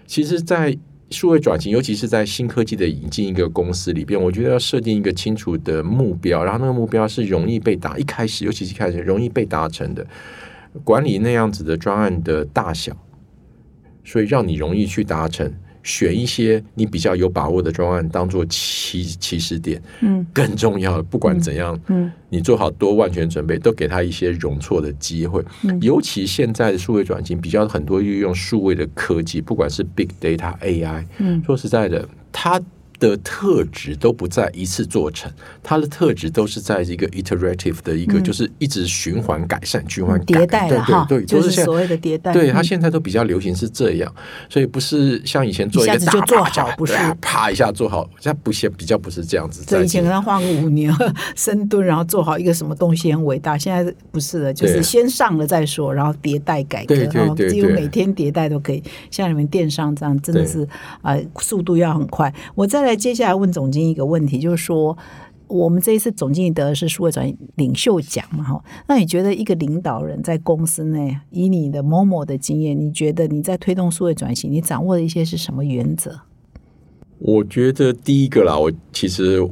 [0.06, 0.76] 其实，在
[1.10, 10.06] 数位转型，尤其是在新科技的引进一个公司里边，我觉得要设定一个清楚的目标，然后那个目标是容易被达，一开始尤其是一开始容易被达成的，
[10.84, 12.96] 管理那样子的专案的大小。
[14.04, 19.80] 所以让你容易去达成，选一些你比较有把握的专案当做起起始点。
[20.00, 25.44] 嗯，更重要的，不管怎样，嗯，你做好多万全准备，都给他一些容错的机会。
[25.62, 32.60] 嗯，尤其现在的数位转型比较很多运用数位的科技，不管是 Big Data AI，嗯，说实在的，它。
[33.00, 35.32] 的特质都不在一次做成，
[35.62, 42.30] 它的特质都是在一个 iterative 的一个，就是一直循环改善、循环迭代的哈，对，就是所谓的迭代。
[42.32, 44.14] 对，它现在都比较流行是这样，
[44.50, 49.64] 所以不是像以前做一个大做好，不是啪一下做好，现在不现比较不是这样子。
[49.66, 50.94] 对，以前可能花个五年
[51.34, 58.82] 深蹲，然后做好一个什么东西很伟大，现在不是的，就是先上了再说，然后迭代改革，然后几乎每天迭代都可以。
[59.10, 60.68] 像你们电商这样，真的是
[61.00, 62.30] 啊，速度要很快。
[62.54, 62.89] 我再来。
[62.96, 64.96] 接下来问总经理一个问题，就是说，
[65.46, 68.44] 我们这一次总经理得的是数位转领袖奖嘛？
[68.44, 76.20] 哈，那你觉得一个领导人在公司内，以你的某某的经验，你觉得你在推动数位转型，你掌握的一些是什么原则？
[77.18, 79.44] 我觉得第一个啦，我其实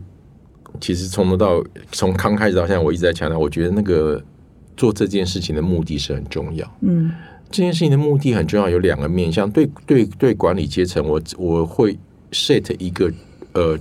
[0.80, 4.22] 其实从头到从刚开始到现在，我一直在强调，我觉得那个
[4.76, 6.66] 做这件事情的目的是很重要。
[6.82, 7.10] 嗯，
[7.50, 9.50] 这件事情的目的很重要，有两个面向。
[9.50, 11.98] 对对对，管理阶层，我我会
[12.30, 13.12] set 一个。
[13.52, 13.78] 呃，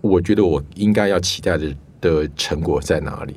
[0.00, 3.34] 我觉得我应该要期待的的成果在哪里？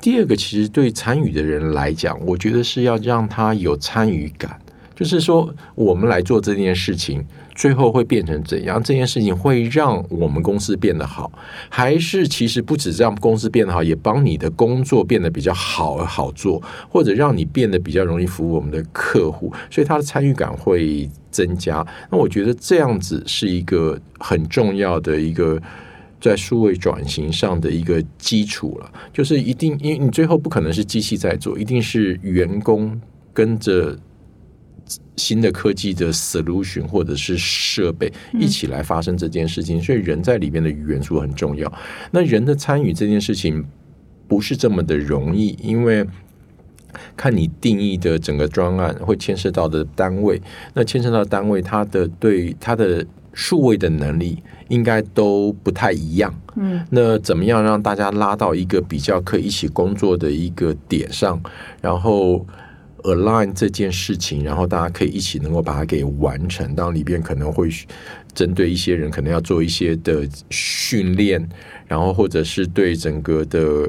[0.00, 4.60] 第二个，其实对参与的人来讲，我觉得是要让他有参与感，
[5.02, 8.80] 就是说，我们来做这件事情，最后会变成怎样？
[8.82, 11.32] 这件事情会让我们公司变得好，
[11.68, 21.10] 还是其实不止让公司变得好，也帮你的工作变得比较好好做，或者让你变得比较容易服务我们的客户，所以他的参与感会。
[21.32, 25.58] 增加，那我觉得这样子是一个很重要的一个
[26.20, 28.92] 在数位转型上的一个基础了。
[29.14, 33.00] 就是一定，因为你最后不可能是机器在做，一定是员工
[33.32, 33.98] 跟着
[35.16, 41.72] 新的科技的 solution 或者是设备一起来发生这件事情，所以人在里面的元素很重要。
[42.10, 43.64] 那人的参与这件事情
[44.26, 46.06] 不是这么的容易，因为
[47.16, 50.40] 看你定义的整个专案会牵涉到的单位，
[50.74, 56.34] 那牵涉到单位它的对它的数位的能力应该都不太一样。
[56.56, 61.42] 嗯，那怎么样让大家拉到一个比较可以一起工作的一个点上，
[61.80, 62.46] 然后
[63.02, 66.74] align 这件事情，然后大家可以一起能够把它给完成。
[66.74, 67.68] 当然里边可能会
[68.34, 71.46] 针对一些人，可能要做一些的训练，
[71.86, 73.88] 然后或者是对整个的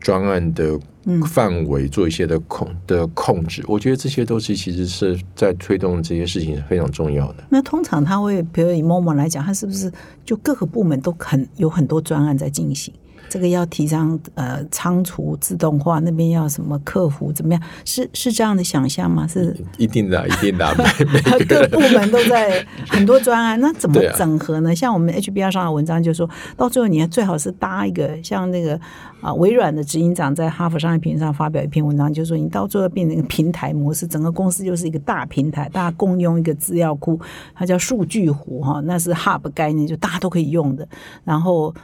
[0.00, 0.78] 专案的
[1.26, 3.62] 范围做一些的控的控制。
[3.66, 7.44] 我觉得这些都是其实是在推动这些事情是非常重要的。
[7.50, 9.90] 那通常他会，比如以 Momo 来讲，他是不是
[10.24, 12.92] 就各个部门都很有很多专案在进行？
[13.32, 17.62] 这个要提倡呃仓储自动化，那边要什么客服怎么样？
[17.82, 19.26] 是是这样的想象吗？
[19.26, 20.66] 是一定的，一定的，
[21.48, 24.76] 各部门都在很多专案，那怎么 整合呢？
[24.76, 28.78] 像我们 HBR 上的文章就说到最后，你最好是搭一个像那个
[29.22, 37.18] 啊微软的执行长在哈佛商业评论上发表一篇文章，就说你到最后变成一个平台模式，整个公司就是一个大平台，大家共用一个资料库，
[37.54, 40.86] 它叫数据湖哈，那是 Hub 概念，就大家都可以用的。
[41.24, 41.74] 然后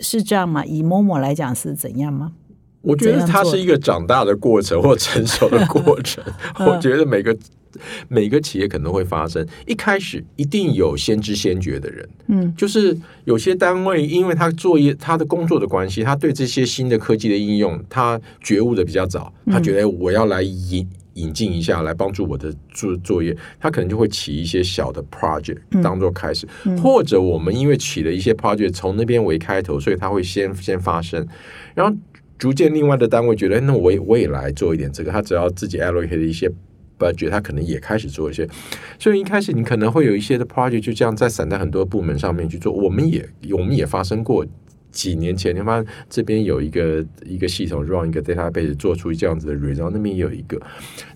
[0.00, 0.64] 是这样吗？
[0.64, 2.32] 以 Momo 来讲是怎样吗？
[2.82, 6.24] 我觉得它是一个长大的过程或成熟的过程。
[6.58, 7.36] 嗯我觉得每个
[8.08, 20.88] 每个企业可能会发生，一开始一定有先知先觉的人，嗯，就是有些单位因为他作业他的工作的关系，他对这些新的科技的应用，他觉悟的比较早，他觉得我要来引。
[21.20, 26.46] 引进一下来帮助我的作作业，他可能就会起一些小的 project 当做开始，
[26.82, 31.26] 或者我们因为起了一些 project 从那边为开头，所以他会先先发生，
[31.74, 31.96] 然后
[32.38, 36.50] 逐渐另外的单位觉得，哎那我也我也来做一点这个，他只要自己 allocate 一些
[36.98, 38.48] budget，他可能也开始做一些，
[38.98, 44.46] 所以一开始你可能会有一些的 project 就这样在散在很多部门上面去做，我们也我们也发生过。
[44.90, 50.60] 几年前，你发现这边有一个一个系统 run 一个 database 做出这样子的 result，那边也有一个，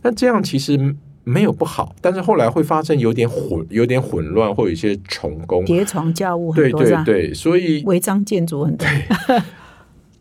[0.02, 0.78] 那这样其实
[1.24, 5.64] 没有不好，但是后来会发生有点混，有点混乱，或有一些重工。
[5.64, 7.02] 叠床架屋很对多是吧？
[7.04, 8.86] 对对，所以违章建筑很多。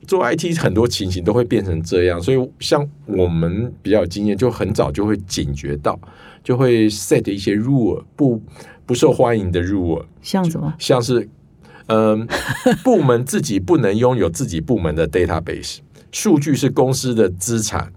[0.05, 5.97] 做 IT 很多情形都会变成这样，所以像我们比较有经验，就很早就会警觉到，
[6.43, 8.41] 就会 set 一些 rule 不
[8.85, 10.73] 不受欢迎的 rule，像什么？
[10.77, 11.25] 像是
[11.87, 12.27] 嗯，
[12.83, 15.79] 部门自己不能拥有自己部门的 database，
[16.11, 17.91] 数据是公司的资产，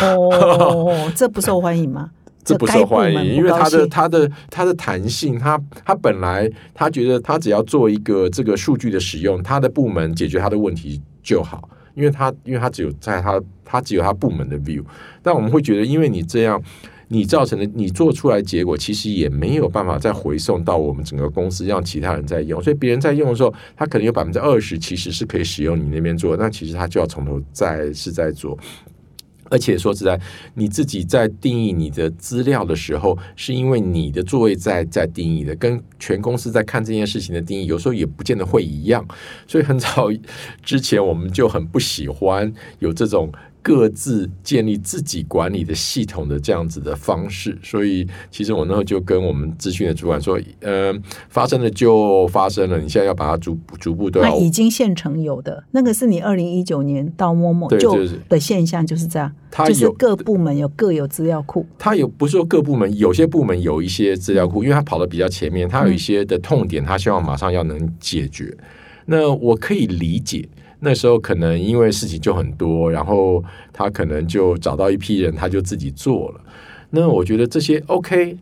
[0.00, 2.10] 哦，这不受欢迎吗？
[2.44, 14.82] 这不受欢迎，因为它的它的它的弹性，它它本来他觉得他只要做一个这个数据的使用，他的部门解决他的问题就好，因为他因为他只有在他他只有他部门的 view，
[15.22, 16.60] 但我们会觉得，因为你这样。
[17.12, 22.62] 你造成的，你做出来结果其实也没有办法再回送到我们整个公司，让其他人在用。
[22.62, 28.58] 所以别人在用的时候，他可能有百分之二十其实是可以使用你那边做，那其实他就要从头再是在做。
[29.50, 30.18] 而且说实在，
[30.54, 39.06] 你自己在定义你的资料的时候，是因为你的座位在在定义的，跟全公司在看这件事情的定义，有时候也不见得会一样。
[39.46, 40.08] 所以很早
[40.64, 43.30] 之前，我们就很不喜欢有这种
[43.62, 47.56] 各自建立自己管理的系统的这样子的方式。
[47.62, 50.92] 所以，其实我那时候就跟我们资讯的主管说，呃，
[51.28, 68.56] 发生了就发生了，你现在要把它逐逐步都要那已经现成有的那个是你二零一九年到陌陌就的现象就是这样，它就是有各部门有各有资料库，它有不是说各部门有些部门有一些资料库，因为它跑得比较前面，它有一些的痛点，它希望马上要能解决。
[69.06, 70.48] 那我可以理解，
[70.84, 73.42] 那时候可能因为事情就很多，然后
[73.72, 76.40] 他可能就找到一批人，他就自己做了。
[76.90, 78.36] 那我觉得这些 OK，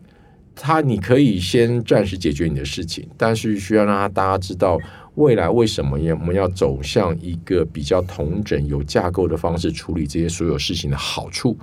[0.55, 4.79] 他你可以先暂时解决你的事情，但是需要让他大家知道
[5.15, 11.55] 未来为什么要我们要走向一个比较同整、有架构的方式处理这些所有事情的好处。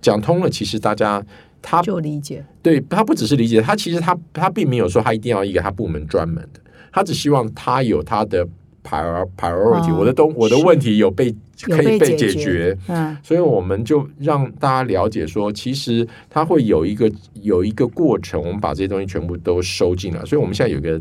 [0.00, 1.22] 讲通了，其实大家
[1.60, 2.42] 他就理解。
[2.62, 6.60] 对他不只是理解，他其实他他并没有说他一定要一个他部门专门的，
[6.90, 8.48] 他只希望他有他的
[8.84, 12.76] prior priority，、哦我的东我的问题有被可以被解解决。
[12.88, 20.24] 嗯，所以我们就让大家了解说，其实它会有一个有一个过程，我们把这些东西全部都收进来。
[20.24, 21.00] 所以我们现在有一个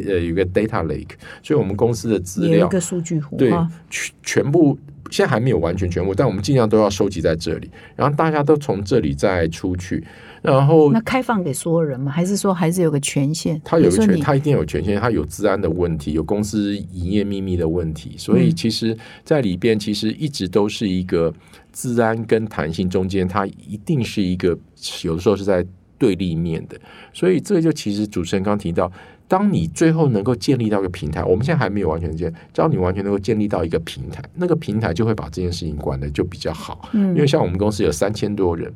[0.00, 1.10] 呃有个 data lake，
[1.42, 4.78] 所以我们公司的资料有一个数据库对啊，全全部
[5.10, 10.02] 现在还没有完全全部，但我们尽量都要收集在这里，然后大家都从这里再出去，
[10.40, 12.10] 然后那开放给所有人吗？
[12.10, 13.60] 还是说还是有个权限？
[13.62, 21.32] 他有个权，比如说你它一定有权限，他有治安的问题，有公司营业秘密的问题，所以嗯其实，在里边其实一直都是一个
[21.72, 24.58] 治安跟弹性中间，它一定是一个
[25.02, 25.62] 有的时候是在
[25.98, 26.80] 对立面的，
[27.12, 28.90] 所以这个就其实主持人刚提到。
[29.32, 36.90] 当你最后能够建立到一个平台，我们现在还没有完全建，只要你完全能够建立到一个平台，那个平台就会把这件事情管的就比较好。
[36.92, 38.70] 嗯因为像我们公司有三千多人，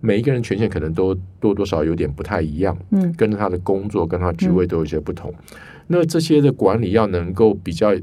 [0.00, 5.30] 每一个人权限可能都多多少少有点不太一样，嗯跟着他的工作、跟他职位都有一些不同。
[5.88, 7.94] 那这些的管理要能够比较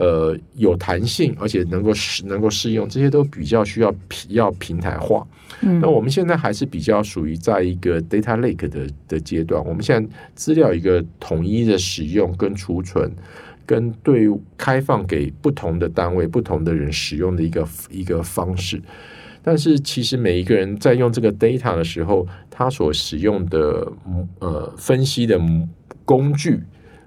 [0.00, 5.24] 呃有弹性，而且能够适能够适用，这些都比较需要平要平台化。
[5.60, 13.12] 嗯那我们现在还是比较属于在一个 data lake 的的阶段，我们现在资料一个统一的使用跟储存。
[13.66, 18.82] 跟对开放给不同的单位、不同的人使用的一个一个方式，
[19.44, 23.86] 但是其实每一个人在用这个 data 的时候，他所使用的
[24.40, 25.40] 呃分析的
[26.04, 26.58] 工具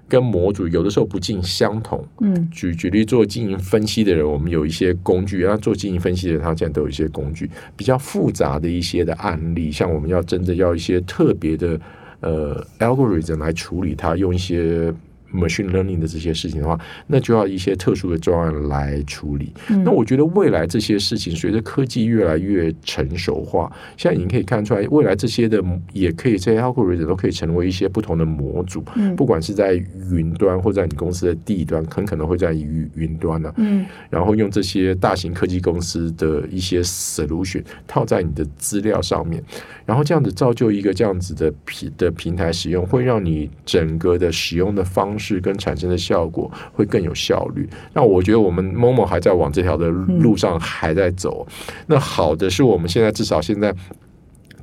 [0.08, 2.04] 跟模组，有的时候不尽相同。
[2.20, 7.50] 嗯举举例做经营分析的人，我们有一些工具；然后做经营分析的人，他现在都有一些工具。
[7.76, 11.80] 比较复杂的一些的案例，像我们要真的要一些特别的
[12.20, 14.92] 呃 algorithm 来处理它，用一些
[15.34, 19.52] machine learning 的这些事情的话，那就要一些特殊的专案来处理。
[19.68, 19.82] 嗯。
[19.84, 29.14] 那我觉得未来这些事情随着科技越来越成熟化，现在已经可以看出来，未来这些的也可以这些 algorithm 都可以成为一些不同的模组，嗯。
[29.16, 29.74] 不管是在
[30.10, 33.84] 云端或在你公司的地端，很可能会在云云端呢、嗯。
[34.10, 39.42] 然后用这些大型科技公司的一些 solution 套在你的资料上面，
[39.86, 47.68] 然后这样子造就一个这样子的平的平台使用，会让你整个的使用的方式跟产生的效果会更有效率。
[47.92, 51.46] 那我觉得我们 Momo 还在往这条的路上还在走。
[51.86, 53.74] 那好的是我们现在至少现在。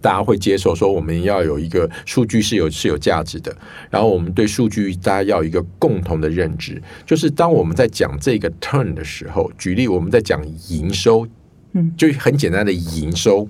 [0.04, 3.56] 大家会接受说，我们要有一个数据是有是有价值的，
[3.88, 11.28] 然后我们对数据大家要有一个共同的认知，就是当我们在讲这个 turn 的时候，举例我们在讲营收，
[11.74, 13.48] 嗯，就很简单的营收，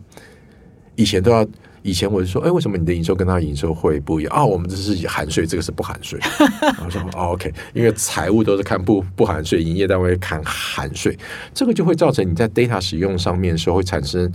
[0.97, 1.47] 以前都要。
[1.83, 4.45] 以前我就说，哎，为什么你的营收跟他的营收会不一样啊？
[4.45, 6.19] 我们这是含税，这个是不含税。
[6.85, 11.17] 我说、哦、OK，因为财务都是看不不含税，营业单位看含税，
[11.53, 14.31] 这个就会造成你在 data 使用上面的时候会产生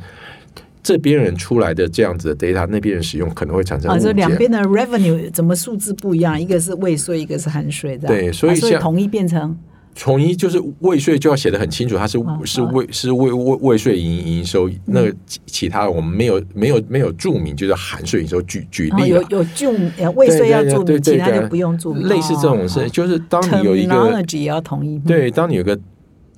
[0.83, 3.99] 这边人出来的这样子的 data，那边人使用可能会产生啊。
[3.99, 6.41] 这两边的 revenue 怎么数字不一样？
[6.41, 9.57] 一个是未税，一个是含税，这样对所以所以统一变成
[9.99, 18.41] 从一就是未税就要写的很清楚，它是哦是未是未未未税营营收，嗯那其其他的我们没有没有没有注明，就是含税营收。
[18.43, 22.07] 举举然后有有注呃未税要注明，其他就不用注明。
[22.07, 24.99] 类似这种事，哦就是当你有一个要统一。
[24.99, 25.79] 对，当你有个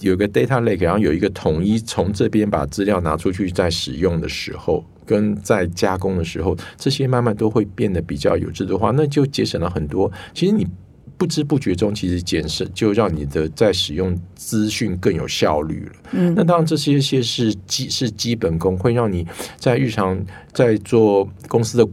[0.01, 10.11] 有个 data lake，然后有一个统一从这边把资料拿出去再使用的时候，跟在加工的时候，这些慢慢都会变得比较有制度化，那就节省了很多。
[10.33, 10.65] 其实你
[11.19, 15.93] 不知不觉中，其实减省就让你的在使用资讯更有效率了。
[16.13, 19.27] 嗯那当然这些些是基是基本功，会让你
[19.59, 20.19] 在日常
[20.55, 21.87] 在做公司的。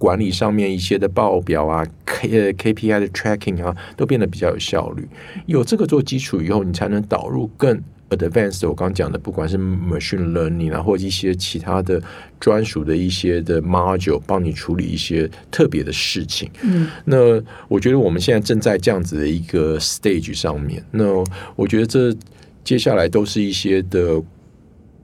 [0.00, 5.06] 管理上面一些的报表啊，K 呃 KPI 的 tracking 啊，都变得比较有效率。
[5.44, 7.78] 有这个做基础以后，你才能导入更
[8.18, 12.02] advanced 我刚刚讲的，不管是 machine learning 啊，或者一些其他的
[12.38, 16.50] 专属的一些的 module，帮你处理一些特别的事情。
[16.62, 20.84] 嗯，那我觉得我们现在正在这样子的一个 stage 上面。
[20.90, 21.24] 那
[21.56, 22.14] 我觉得这
[22.62, 24.22] 接下来都是一些的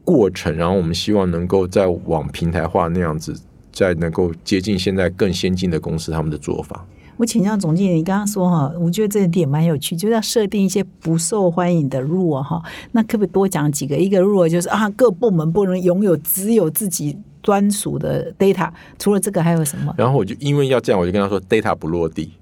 [0.05, 3.35] 过程，然后我们希望能够再往平台化那样子。
[3.73, 6.83] 再能够接近现在更先进的公司他们的做法。
[7.17, 12.63] 我请教总经理，你刚刚说哈，我觉得这一点蛮有趣，就是要设定一些不受欢迎的 rule 哈。
[12.93, 13.97] 那可不可以多讲几个？
[13.97, 18.71] 一个 rule 就是啊，各部门不能拥有只有自己专属的 data。
[18.99, 19.95] 除了这个还有什么？
[19.97, 22.33] 然后我就因为要这样，我就跟他说 data 不落地。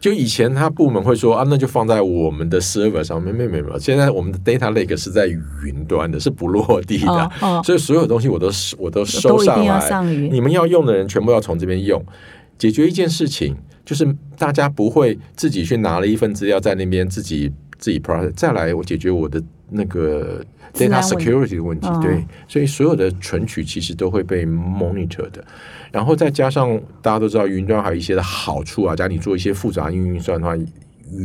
[0.00, 3.78] 就以前他部门会说啊，那就放在我们的 server 上面，没有没有没有。
[3.78, 10.04] 现在我们的 data lake 是在云端的，是不落地的，哦哦所以所有东西我都我都收上来。
[10.28, 12.04] 你们要用的人全部要从这边用，
[12.58, 14.06] 解决一件事情，就是
[14.38, 21.86] 大家不会自己去拿了一份资料在那边自己自己 process，再来我解决我的那个 data security 的问题。
[21.88, 25.44] 嗯对，所以所有的存取其实都会被 monitor 的。
[25.92, 30.66] 然后再加上大家都知道云端还有一些的好处啊，假如你做一些复杂应用运算的话，云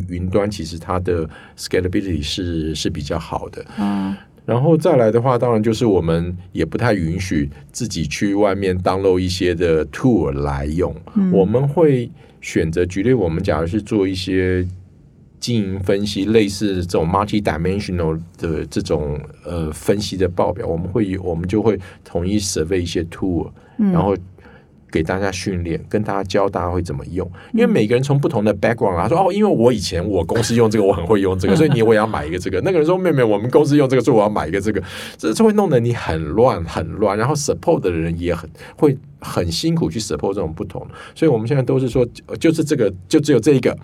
[0.09, 3.65] 云端其实它的 scalability 是是比较好的。
[3.79, 10.91] 嗯然后再来的话，当然就是我们也不太允许自己去外面 download 一些的 tool 来用，
[11.31, 12.09] 我们会
[12.41, 14.67] 选择举例，我们假如是做一些
[15.39, 24.15] 经营分析，类似这种 multi-dimensional 的这种呃分析的报表，我们会我们就会统一 survey 一些 tool，然后。
[24.91, 32.59] 给大家训练，跟大家教大家会怎么用，因为每个人从不同的 background，他说哦，因为我以前我公司用这个，我很会用这个， 所以你我也要买一个这个。
[32.61, 34.81] 那个人说妹妹，我们公司用这个，所以我要买一个这个，
[35.17, 40.85] 这这会弄得你很乱很乱，然后 support 的人也很会很辛苦去 support 这种不同。
[41.15, 42.07] 所以我们现在都是说，
[42.39, 43.77] 就是这个就只有这一个，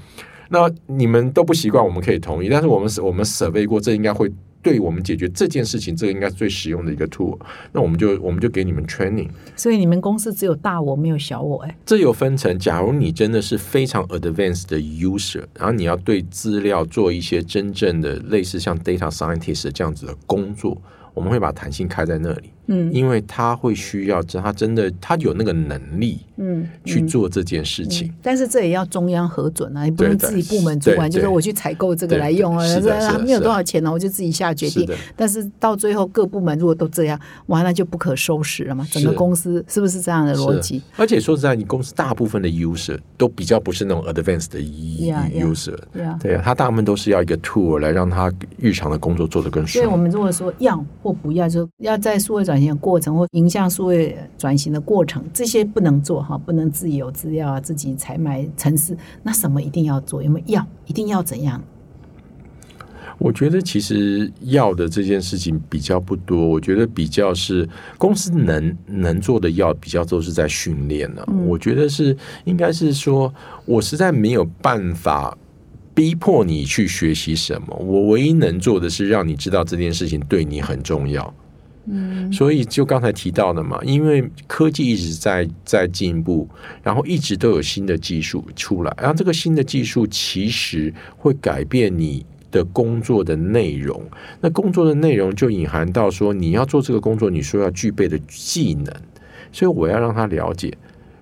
[0.49, 4.31] 那你们都不习惯，我们可以同意，但是我们是我们 survey 过，这应该会。
[4.65, 7.37] 对我们解决这件事情，这个应该是最实用的一个 tool。
[7.71, 9.29] 那我们就我们就给你们 training。
[9.55, 11.77] 所以你们公司只有大我没有小我哎。
[11.85, 20.81] 这有分成，假如你真的是非常 advanced 的 user，然后你要对资料做一些真正的类似像 data scientist 这样子的工作，
[21.13, 22.49] 我们会把弹性开在那里。
[22.67, 28.11] 嗯，因为他会需要，他真的他有那个能力，嗯，去做这件事情。
[28.21, 34.89] 但是这也要中央核准啊，你不能自己部门主管就说我去采购这个来用啊，这没有多少钱呢，我就自己下决定。
[35.15, 38.87] 但是到最后各部门如果都这样，完了就不可收拾了嘛。
[38.91, 40.81] 整个公司是不是这样的逻辑？
[40.97, 45.77] 而且说实在，你公司大部分的 user 都比较不是那种 advanced 的 user，
[46.19, 49.83] 对啊，他大部分都是要一个 tool 来让他日常的工作做得更顺。
[49.83, 52.54] 所以我们如果说要或不要，就要在数位转。
[52.55, 60.23] 转型的过程或影响数位转型的过程，这些不能做哈，不能自己有资料啊，自己采买城市，那什么一定要做？
[60.23, 60.65] 有没有要？
[60.85, 61.61] 一定要怎样？
[63.17, 71.25] 我觉得其实要的这件事情比较不多，我觉得比较是公司能能做的要比较都是在训练呢。
[71.45, 73.33] 我觉得是应该是说，
[73.65, 75.37] 我实在没有办法
[75.93, 81.33] 逼迫你去学习什么，我唯一能做的是让你知道这件事情对你很重要。
[82.31, 86.49] 所以就刚才提到的嘛，因为科技一直在在进步，
[86.81, 94.03] 然后一直都有新的技术出来，然后这个新的技术其实会改变你的工作的内容。
[94.41, 98.91] 那工作的内容就隐含到说，你要做这个工作，你说要具备的技能。
[99.51, 100.75] 所以我要让他了解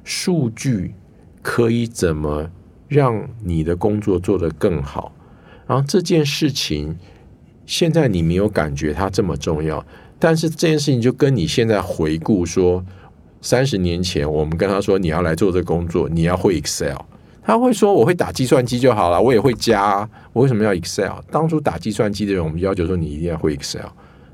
[0.04, 0.94] 数据
[1.42, 2.50] 可以怎么
[2.88, 5.14] 让你的工作做得更好。
[5.68, 6.98] 然后这件事情
[7.66, 9.86] 现在你没有感觉它这么重要。
[10.24, 12.82] 但是这件事情就跟你现在回顾说，
[13.42, 16.96] 三十年前我们跟他说你要来做这工作，你要会 Excel，
[17.44, 21.20] 他会说我会打计算机就好了，我也会加，我为什么要 Excel？
[21.30, 23.88] 当初打计算机的人，我们要求说你一定要会 Excel，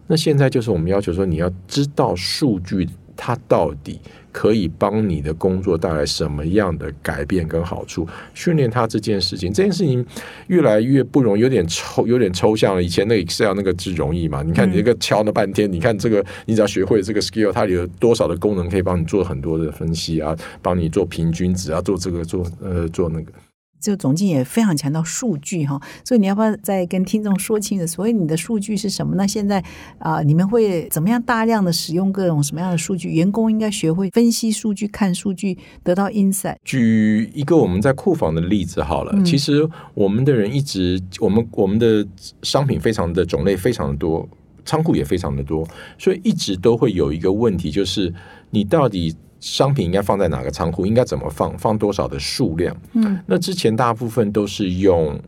[0.05, 2.87] 那现在就是我们要求说你要知道数据
[3.17, 3.99] 它到底。
[4.39, 8.07] 可以帮你的工作带来什么样的改变跟好处？
[8.33, 10.05] 训练它这件事情，这件事情
[10.47, 12.81] 越来越不容易，有点抽，有点抽象了。
[12.81, 14.41] 以前那 Excel 那个是容易嘛？
[14.41, 23.33] 你看你这个敲了半天，你看这个，你只要学会这个 skill，它有多少的功能可以帮你做很多的分析啊，帮你做平均值啊，做这个做呃做那个。
[23.79, 27.87] 就总经也非常强调数据哈，所以你要不要再跟听众说清楚？
[27.87, 29.27] 所以你的数据是什么呢？
[29.27, 29.63] 现在
[29.97, 33.09] 啊，你们会怎么样大量的使用各种什么样的数据？
[33.09, 36.57] 员工应该学会分析数据、看数据，得到 insight。
[36.63, 42.05] 举一个我们在库房的例子好了，其实我们的人一直，我们我们的
[42.43, 44.27] 商品非常的种类非常的多，
[44.65, 45.67] 仓库也非常的多，
[45.97, 48.13] 所以一直都会有一个问题，就是
[48.49, 49.15] 你到底。
[49.39, 50.85] 商品应该放在哪个仓库？
[50.85, 51.57] 应该怎么放？
[51.57, 52.75] 放多少的数量？
[52.93, 55.19] 嗯，那之前大部分都是用。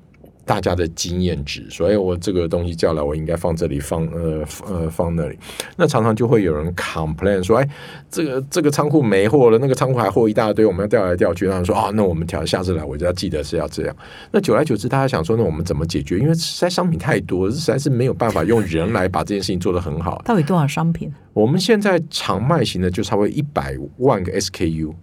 [0.46, 5.38] 大家的经验值，所以我这个东西叫来，我应该放这里，放呃呃放那里。
[5.78, 7.70] 那常常就会有人 complain 说，哎，
[8.10, 11.48] 这个这个仓库没货了，那个仓库还货一大堆，我们要调来调去。
[11.48, 13.96] 他们说啊，那我们调下次来，我就要记得是要这样。
[14.32, 16.18] 那久来久之，大家想说，那我们怎么解决？
[16.20, 20.22] 因为实在商品太多，实在是没有办法用人来把这件事情做得很好。
[20.26, 21.12] 到底多少商品？
[21.34, 24.94] 我们现在常卖型的就差不多一百万个 SKU。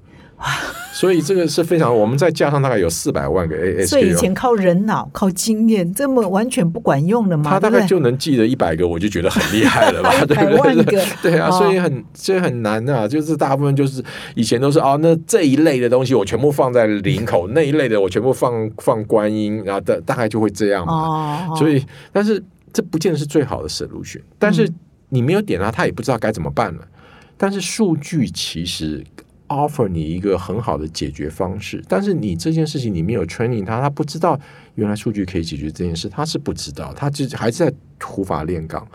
[0.93, 7.51] 所以这个是非常，我们再加上大概有四百万个 A S，所以以前靠人脑、靠经验，这么完全不管用的嘛？
[7.51, 10.13] 他大概就能记得一百个，我就觉得很厉害了吧？
[10.27, 11.05] 对不对？
[11.23, 14.03] 对啊，所以很所以很难啊，就是大部分就是
[14.35, 21.55] 以前都是哦，那这一类的东西我全部放在领口，那一类的我全部放放观音，然后大大概就会这样嘛。
[21.57, 24.69] 所以，但是这不见得是最好的 solution，但是
[25.11, 26.81] 你没有点他，他也不知道该怎么办了。
[27.37, 29.05] 但是数据其实。
[29.49, 34.39] Offer 你一个很好的解决方式，但是你这件事情你没有 training 他，他不知道
[34.77, 38.87] 原来数据可以解决这件事，他是不知道，他就还是在土法炼钢。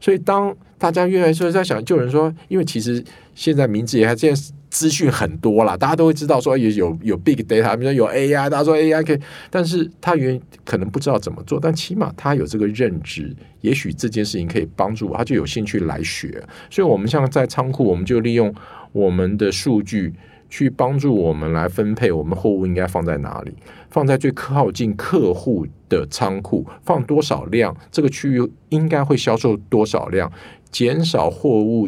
[0.00, 3.02] 所以当大家越来越在想，就有人说，因为其实
[3.34, 16.42] 现在名字也还现在资讯很多啦，大家都会知道说也有有 big data，比如说有 AI，大家说 AI 可以，但是他原可能不知道怎么做，但起码他有这个认知，也许这件事情可以帮助我，他就有兴趣来学。
[16.68, 18.52] 所以，我们像在仓库，我们就利用
[18.92, 20.14] 我们的数据
[20.48, 23.54] 去帮助我们来分配我们货物应该放在哪里，
[23.90, 30.30] 放在最靠近客户的仓库，放多少量，这个区域应该会销售多少量。
[30.70, 31.86] 减少货物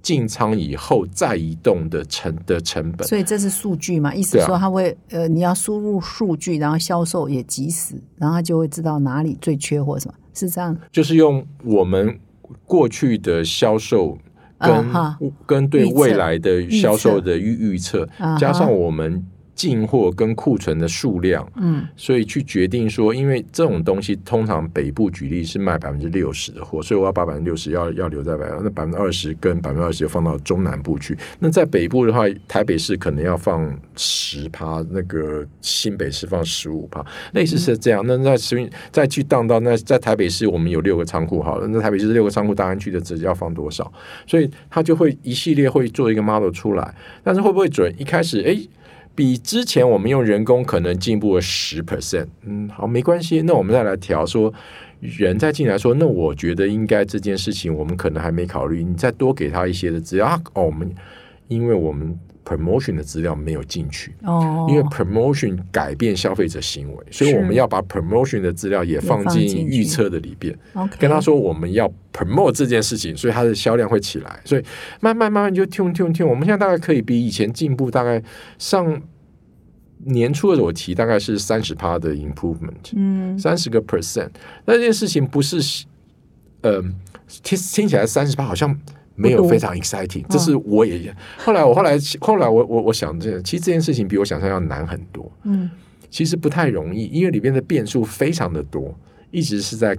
[0.00, 4.14] 进仓以后再移动的成的成本，所以这是数据嘛？
[4.14, 10.74] 意思说他会呃，你要输入数据，然后销售也及时，然后他就会知道哪里最缺货，什么是这样？
[10.90, 12.18] 就是用我们
[12.64, 14.16] 过去的销售
[14.60, 18.08] 跟跟对未来的销售的预预测，
[18.38, 19.26] 加上我们。
[19.60, 31.14] 进货跟库存的数量，嗯，所以去决定说，因为这种东西通常北部举例是卖百分之六十的货，所以我要把百分之六十要要留在百分那百分之二十跟百分之二十放到中南部去。
[31.38, 37.04] 那在北部的话，台北市可能要放十趴，那个新北市放十五趴，
[37.34, 38.02] 类似是这样。
[38.06, 43.92] 那在十再去荡到那在台北市，我们有六个仓库，好了，那台北市六个仓库大安区的值要放多少？
[44.26, 47.94] 所以他就会一系列会做一个 model 出来，但是会不会准？
[47.98, 48.56] 一开始哎。
[49.14, 53.42] 比之前我们用人工可能进步了十 percent，嗯，好，没关系。
[53.42, 54.52] 那我们再来调，说
[55.00, 60.26] 人再进来说，那我觉得应该这件事情我们可能还没考虑，你再多给他一些的只要。
[60.54, 60.90] 哦，我们
[61.48, 70.56] 因为我们 promotion 的资料没有进去哦，因为 promotion 改变消费者行为，所以我们要把 promotion 的资料也放进预测的里边。
[70.98, 74.40] 跟他说我们要 promote 这件事情，所以它的销量会起来。
[74.44, 74.62] 所以
[75.00, 78.22] 慢慢慢慢就 tune tune tune，，我们现在大概可以比以前进步大概
[78.58, 79.00] 上。
[80.02, 84.30] 年初的时候我提大概是三十趴的 improvement，嗯，三十个 percent，
[84.64, 85.84] 那这件事情不是，
[86.62, 86.80] 呃，
[87.42, 88.74] 听听起来三十趴好像
[89.20, 95.70] 没有非常 exciting，这是我也后来我后来后来我我我想这其实这件事情比我想象要难很多，嗯，
[96.10, 98.94] 其实不太容易，因为里面的变数非常的多，
[99.30, 99.96] 一直是在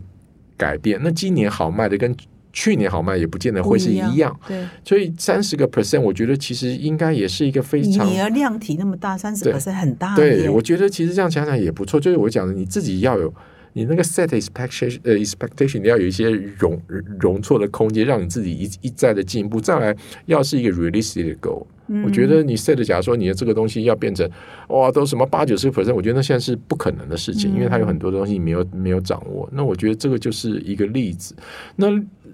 [0.57, 0.99] 改变。
[1.03, 2.15] 那今年好卖的跟。
[2.53, 8.05] 去年好卖也不见得会是一样，对，所以三十个 percent，我觉得其实应该也是一个非常。
[8.05, 10.13] 你的量体那么大，三十 percent 很大。
[10.17, 11.97] 对，我觉得其实这样想想也不错。
[11.97, 13.34] 就是我讲的，你自己要有
[13.74, 16.80] 你那个 set expectation，呃，expectation，你要有一些容
[17.19, 19.61] 容错的空间，让你自己一一再的进步。
[19.61, 19.95] 再来，
[20.26, 21.65] 要是一个 realistic goal，
[22.03, 24.30] 我觉得你 set 假如说你的这个东西要变成
[24.67, 29.49] 哇，都什么八九十 percent，我觉得那现在是不可能的事情，因为它有很多东西没有没有掌握。
[29.53, 31.34] 那我觉得这个就是一个例子。
[31.78, 31.88] 那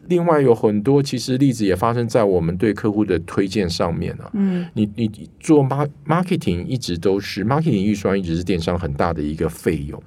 [0.07, 4.31] 另外有很多其实例子也发生在我们对客户的推荐上面啊。
[4.33, 10.01] 嗯，你你做 mar marketing 一直都是 marketing 预算一直是电商很大的一个费用。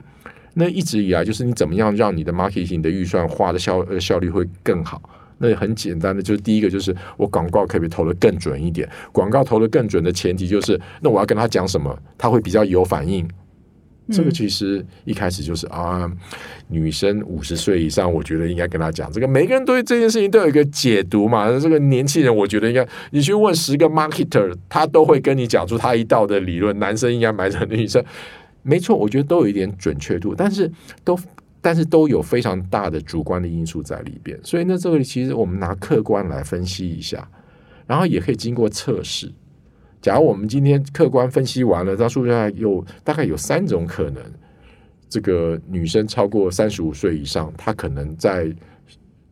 [0.54, 5.00] 那一直以来就是你怎么样让你的 marketing 的预算花的效呃效率会更好？
[5.38, 8.86] 那很简单的，就是第一个就是我广告可以投的更准一点。
[9.10, 13.26] 广告投的更准的前提就是，那我要跟他讲什么，他会比较有反应。
[14.12, 16.10] 这个其实一开始就是啊，
[16.66, 19.28] 女生五十岁以上，我觉得应该跟他讲这个。
[19.28, 21.48] 每个人对这件事情都有一个解读嘛。
[21.60, 26.76] 这个年轻人，我觉得应该你去问十个 marketer，他都会跟你讲出他一道的理论。
[26.80, 28.04] 男生应该买成女生，
[28.62, 30.70] 没错，我觉得都有一点准确度，但是
[31.02, 31.18] 都
[31.60, 34.38] 但是都有非常大的主观的因素在里边。
[34.42, 37.28] 所以呢，这个其实我们拿客观来分析一下，
[37.86, 39.32] 然后也可以经过测试。
[40.00, 44.22] 假如我们今天客观分析完了，到数据上有大概有三种可能，
[45.08, 48.50] 这个女生超过三十五岁以上，她可能在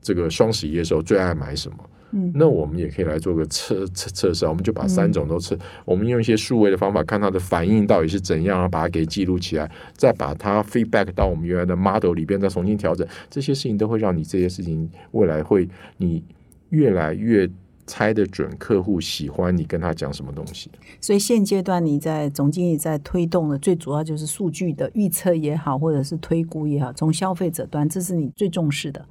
[0.02, 1.78] 这个双十一的时候最爱买什么？
[2.12, 16.24] 嗯，那我们也可以来做个测测测试，我们就把三种都测，我们用一些数位的方法看它的反应到底是怎样，把它给记录起来，再把它 feedback 到我们原来的 model 里边，再重新调整，这些事情都会让你这些事情未来会你
[16.70, 17.48] 越来越。
[17.90, 29.02] 猜得准客户喜欢你跟他讲什么东西，所以现阶段你在总经理在推动的最主要就是数据的预测也好，或者是推估也好，从消费者端这是你最重视的。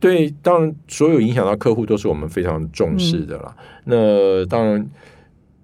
[0.00, 3.54] 对，当然所有影响到客户都是我们非常重视的啦。
[3.84, 4.90] 那当然，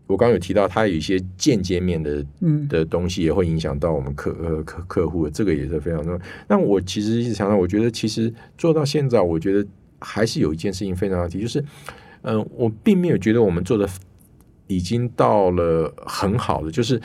[0.07, 6.21] 我刚刚有提到，它有一些间接面的嗯的东西也会影响到我们客呃客客户，这个也是非常重要。
[6.47, 9.67] 那我其实一直强调，我觉得其实做到现在，我觉得
[9.99, 11.65] 还是有一件事情非常要提，就是。
[12.29, 13.89] 嗯，我并没有觉得我们做的
[14.67, 17.01] 已经到了很好的，就是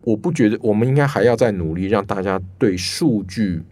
[0.00, 3.62] 我不觉得我们应该还要再努力，让大家对数据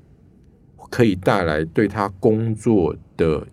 [0.91, 3.47] 可以带来对他工作的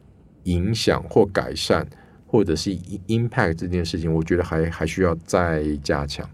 [0.44, 1.88] 影响或改善，
[2.28, 2.76] 或者是
[3.08, 6.30] impact 这件事情，我觉得还还需要再加强。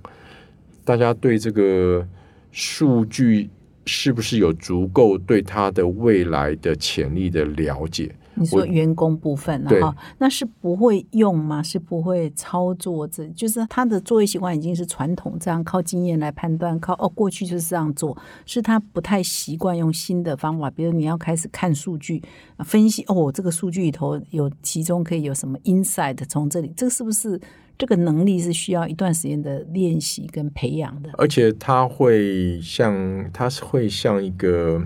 [0.83, 2.07] 大家对这个
[2.51, 3.49] 数据
[3.85, 8.13] 是不是有足够对他的未来的潜力的了解？
[8.39, 11.61] 你说员工部分哈，那是不会用吗？
[11.61, 22.21] 是不会操作这，就是他的作业习惯已经是传统这样靠经验来判断，靠哦过去就是这样做，是他不太习惯用新的方法，比如你要开始看数据
[22.57, 27.39] 啊分析哦，这个数据里头有其中可以有什么 insight 从这里，这个是不是
[27.77, 31.09] 这个能力是需要一段时间的练习跟培养的？
[31.17, 34.85] 而且它会像，它是会像一个，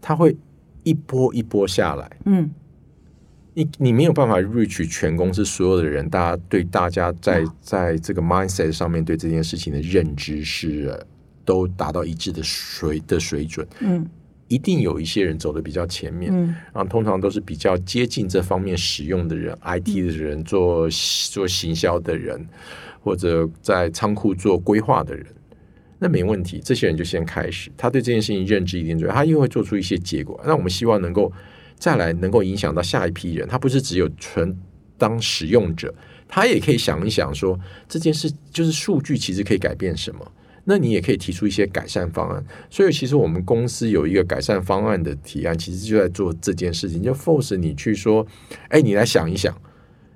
[0.00, 0.36] 它会
[0.84, 2.10] 一波一波下来。
[2.26, 2.50] 嗯
[3.58, 11.06] 你你没有办法 reach 全公司所有的人，大家对大家在嗯在这个 mindset 上面对这件事情的认知是呃
[11.44, 13.66] 都达到一致的水的水准。
[13.80, 14.08] 嗯
[14.46, 20.88] 一定有一些人走的比较前面，嗯然后通常都是比较接近这方面使用的人，IT 的人，做
[21.30, 22.48] 做行销的人，
[23.02, 25.26] 或者在仓库做规划的人，
[25.98, 26.62] 那没问题。
[26.64, 30.40] 这些人就先开始，他对这件事情认知一定准，他又会做出一些结果。
[30.46, 31.30] 那我们希望能够
[31.78, 34.56] 再来能够影响到下一批人，他不是只有纯
[34.96, 35.94] 当使用者，
[36.26, 37.58] 他也可以想一想说
[37.88, 40.20] 这件事就是数据其实可以改变什么。
[40.70, 48.26] 那你也可以提出一些改善方案，所以其实我们公司有一个改善方案的提案，其实就在做这件事情，就 force 你去说，
[48.68, 49.56] 哎，你来想一想，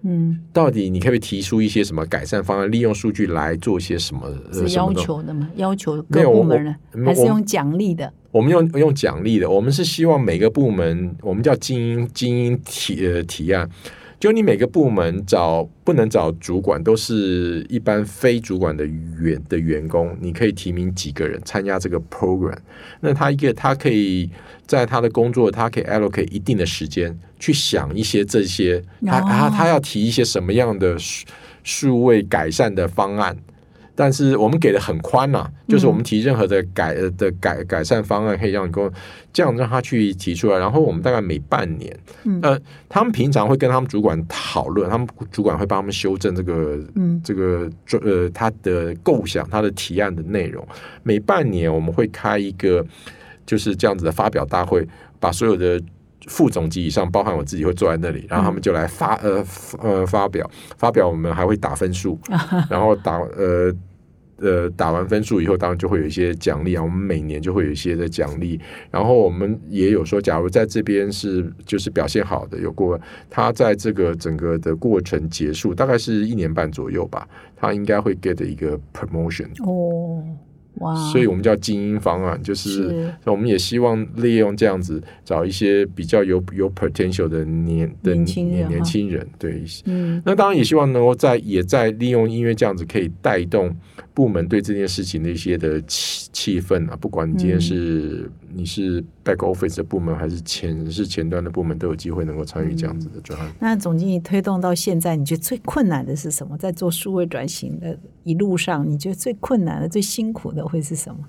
[0.02, 4.26] 嗯，到底你可不可以提出一些什么改善方案，利用数据来做一些什么？
[4.52, 5.50] 呃是要求的吗？
[5.56, 8.12] 要求各部门呢，还是用奖励的？
[8.32, 13.68] 我们用用奖励的，我们是希望每个部门，我们叫精英精英提呃提案，
[14.18, 22.56] 就你每个部门找不能找主管，都是一般非主管的员的员工，你可以提名几个人参加这个 program。
[23.00, 24.30] 那他一个他可以
[24.66, 31.26] 在他的工作，他可以 allocate 一定的时间去想一些这些，他哦他他要提一些什么样的数
[31.62, 33.36] 数位改善的方案。
[33.94, 38.90] 但是我们给的很宽呐、就是我们提任何的改呃的改改善方案，可以让你跟
[39.32, 40.58] 这样让他去提出来。
[40.58, 47.70] 然后我们大概每半年，嗯呃，他们平常会跟他们主管讨论，他们主管会帮他们修正这个嗯这个
[48.00, 50.66] 呃他的构想、他的提案的内容。
[51.02, 52.84] 每半年我们会开一个
[53.44, 54.86] 就是这样子的发表大会，
[55.20, 55.80] 把所有的
[56.28, 59.44] 副总级以上，包含我自己会坐在那里，然后他们就来发呃
[59.80, 62.18] 呃发表发表，我们还会打分数，
[62.68, 63.74] 然后打呃。
[64.38, 66.82] 呃，打完分数以后，当然就会有一些奖励啊。
[66.82, 68.60] 我们每年就会有一些的奖励，
[68.90, 73.00] 然后我们也有说，假如在这边是就是表现好的，有过
[73.30, 79.46] 他在这个整个的过程结束，大概是一年半左右吧，他应该会 get 一个 promotion。
[79.64, 80.24] 哦，
[80.76, 80.94] 哇！
[81.10, 89.62] 所以我们叫精英方案，就是是我们也希望利用这样子找一些比较有有 potential 的年的年轻人年轻人，对。
[89.84, 93.74] 嗯那当然也希望能够在也在利用音乐这样子，可以带动
[94.14, 96.96] 部门对这件事情的一些的气气氛啊。
[96.96, 103.52] 不管你今天是、你是 back office 的部门，还是前是前端的部门，都有机会能够参与这样子的专案。
[103.58, 106.56] 那总经理推动到现在，你觉得最困难的是什么？
[106.58, 111.24] 在做数位转型的一路上，你觉得最困难的、最辛苦的会是什么？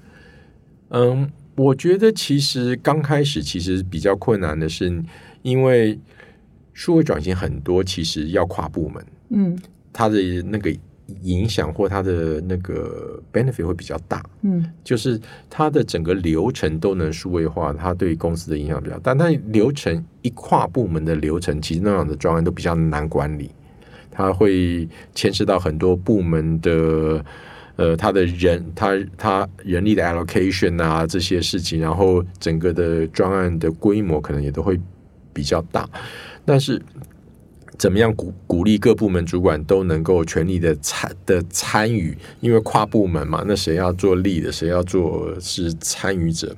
[0.89, 5.03] 嗯，我觉得其实刚开始其实比较困难的是，
[5.41, 5.99] 因为
[6.73, 9.57] 数位转型很多，其实要跨部门，嗯
[9.91, 10.75] 它的那个
[11.21, 14.23] 影响或它的那个 benefit 会比较大。
[14.41, 19.13] 嗯就是它的整个流程都能数位化，它对公司的影响比较大。
[19.13, 23.51] 但流程一跨部门的流程，其实那样的专案都比较难管理，
[24.11, 27.23] 它会牵涉到很多部门的。
[27.75, 34.79] 呃，他的人，他他人力的 allocation 啊，这些事情，然后整个的专案的规模可能也都会
[35.33, 35.89] 比较大，
[36.45, 36.79] 但是
[37.77, 46.55] 怎么样鼓鼓励各部门主管都能够全力的参的参与，因为跨部门嘛，那谁要做力的，谁要做是参与者，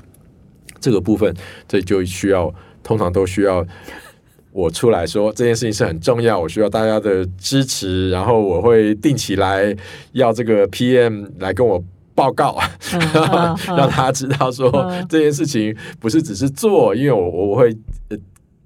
[0.80, 1.34] 这个部分
[1.68, 2.54] 这就需要
[2.84, 3.66] 通常都需要
[4.52, 9.76] 我出来说这件事情是很重要，我需要大家的支持，然后我会定期来
[10.12, 12.58] 要这个 PM 来跟我报告。
[13.68, 17.76] 让他知道说嗯这件事情不是只是做，因为我我会
[18.10, 18.18] 呃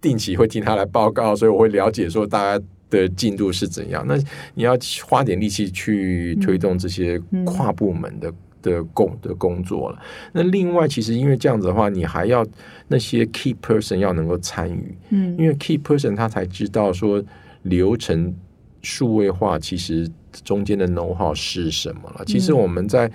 [0.02, 4.06] 定期会听他来报告，所以我会了解说大家的进度是怎样。
[4.08, 4.18] 那
[4.54, 8.34] 你要花点力气去推动这些嗯跨部门的。
[8.62, 9.98] 的工的工作了。
[10.34, 12.46] 那另外，其实因为这样子的话，你还要
[12.90, 17.24] 那些 key person 要能够参与，嗯因为 key person 他才知道说
[17.62, 18.36] 流程
[18.82, 20.06] 数位化其实
[20.44, 22.26] 中间的 know how 是什么了。
[22.26, 23.10] 其实我们在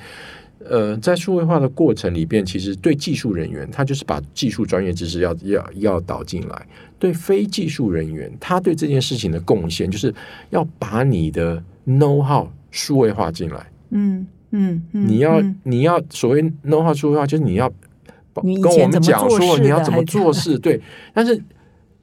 [0.69, 6.57] 呃在数位化的过程里边，其实对技术人员，他就是把技术专业知识要要要导进来；
[6.99, 10.15] 对非技术人员，他对这件事情的贡献，就是
[10.51, 13.67] 要把你的 know how 数位化进来。
[13.91, 17.69] 嗯嗯嗯，你要嗯你要所谓 know how 数位化，就是你要
[18.35, 20.81] 跟我们讲说你要怎么做事，对，
[21.13, 21.43] 但是。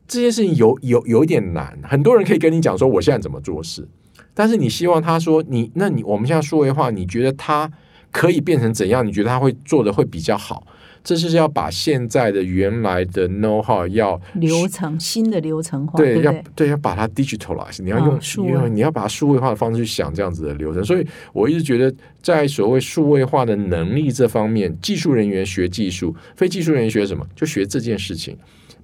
[0.07, 3.87] 这件事情有有有一点难，很多人可以跟你讲说我现在怎么做事，
[4.33, 7.71] 但是你希望他说你，那你我们现在数位化，你觉得他
[8.11, 9.05] 可以变成怎样？
[9.05, 10.65] 你觉得他会做的会比较好？
[11.03, 16.69] 这就是要把现在的原来的 know how 要流程新的流程化，对，要对？
[16.69, 20.83] 要把它 digitalize，你要用嗯数位因为你要把它数位化的方式去想这样子的流程。
[20.83, 21.91] 所以我一直觉得，
[22.21, 27.25] 在所谓数位化的能力这方面，技术人员学技术，非技术人员学什么？
[27.35, 28.37] 就学这件事情，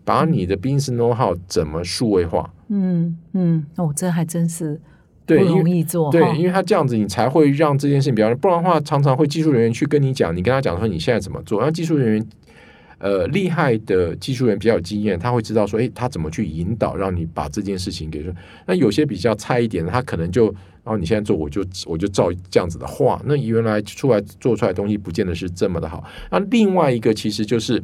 [0.04, 2.52] 把你的 business know how 怎么数位化。
[2.70, 4.82] 嗯嗯，哦，这还真是不
[5.28, 12.28] 对，因容为易做对，因为他这样子，你才会让这件事情比较，不然的话，常常会技术人员去跟你讲，你跟他讲说你现在怎么做，然后技术人员。
[13.00, 18.34] 呃，厉害的技术人比较有经验，他会知道说，诶，他怎么去引导，让你把这件事情给说。
[18.66, 20.48] 那有些比较菜一点的，他可能就，
[20.84, 23.22] 哦，你现在做，我就我就照这样子的画。
[23.24, 26.04] 那原来出来做出来的东西，不见得是这么的好。
[26.32, 27.84] 那另外一个其实就是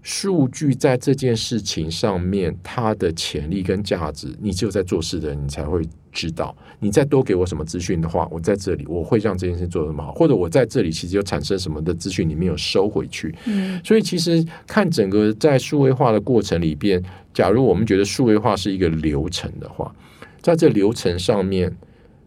[0.00, 5.82] 数据在这件事情上面，它的潜力跟价值，你只有在做事的人，你才会
[6.12, 6.56] 知道。
[6.78, 13.34] 你再多给我什么资讯的话，我在这里我会让这件事做得那么好，或者我在这里其实有产生什么的资讯，你没有收回去。
[13.46, 17.02] 嗯所以其实看整个在数位化的过程里边，
[17.34, 19.94] 假如我们觉得数位化是一个流程的话，
[20.40, 21.74] 在这流程上面，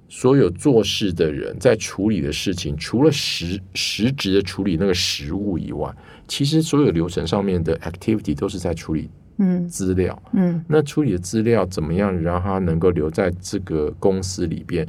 [0.07, 5.91] 所有做事的人在处理的事情，除了实实质的处理那个实物以外，
[6.27, 10.21] 其实所有流程上面的 activity 都是在处理嗯资料。
[10.34, 14.88] 嗯那处理的资料怎么样让它能够留在这个公司里边？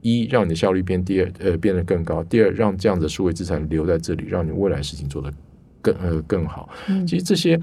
[0.00, 5.32] 一让你的效率变，第二呃变得更高，第二让这样的数位资产留在这里，让你未来事情做得
[5.80, 6.68] 更呃更好。
[6.88, 7.56] 嗯其实这些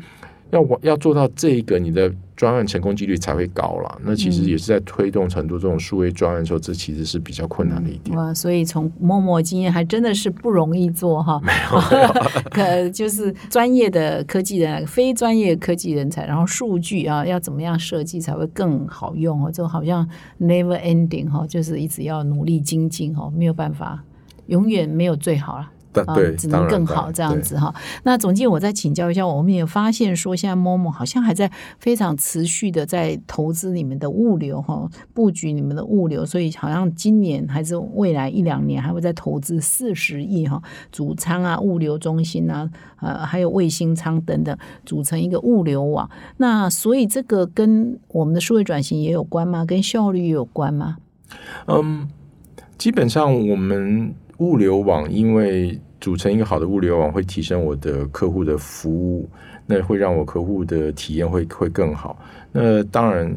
[0.51, 3.97] 要我要做到这个，你的专案成功几率才会高啦。
[4.03, 8.17] 那其实嗯也是在推动成都这种数位专案的时候，这其实是比较困难的一点。
[8.17, 11.39] 哇，所以从默默经验还真的是不容易做哈。
[11.43, 12.13] 没有，
[12.49, 19.51] 可就是专业的科技人，非专业科技人才，然后数据啊要怎么样设计才会更好用哦？
[19.53, 20.07] 这好像
[20.39, 24.03] never ending 哈，就是一直要努力精进哦，没有办法，
[24.47, 25.69] 永远没有最好了。
[25.93, 27.73] 啊，只能更好这样子哈。
[28.03, 40.61] 那总监，我再请教一下，我们也发现说，现在 Momo 好像还在非常持续的在投资你们的物流哈，布局你们的物流，所以好像今年还是未来一两年还会再投资四十亿哈，
[40.91, 42.69] 主仓啊、物流中心啊、
[43.01, 46.09] 呃，还有卫星仓等等，组成一个物流网。
[46.37, 49.65] 那所以这个跟我们的数位转型也有关吗？
[49.65, 50.97] 跟效率也有关吗？
[51.67, 52.07] 嗯，
[52.77, 59.29] 基本上我们物流网，因为组成一个好的物流网，会提升我的客户的服务，
[59.65, 62.19] 那会让我客户的体验会会更好。
[62.51, 63.33] 那当然，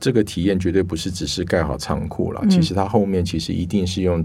[0.00, 4.24] 这个体验绝对不是只是盖好仓库了，嗯其实它后面其实一定是用。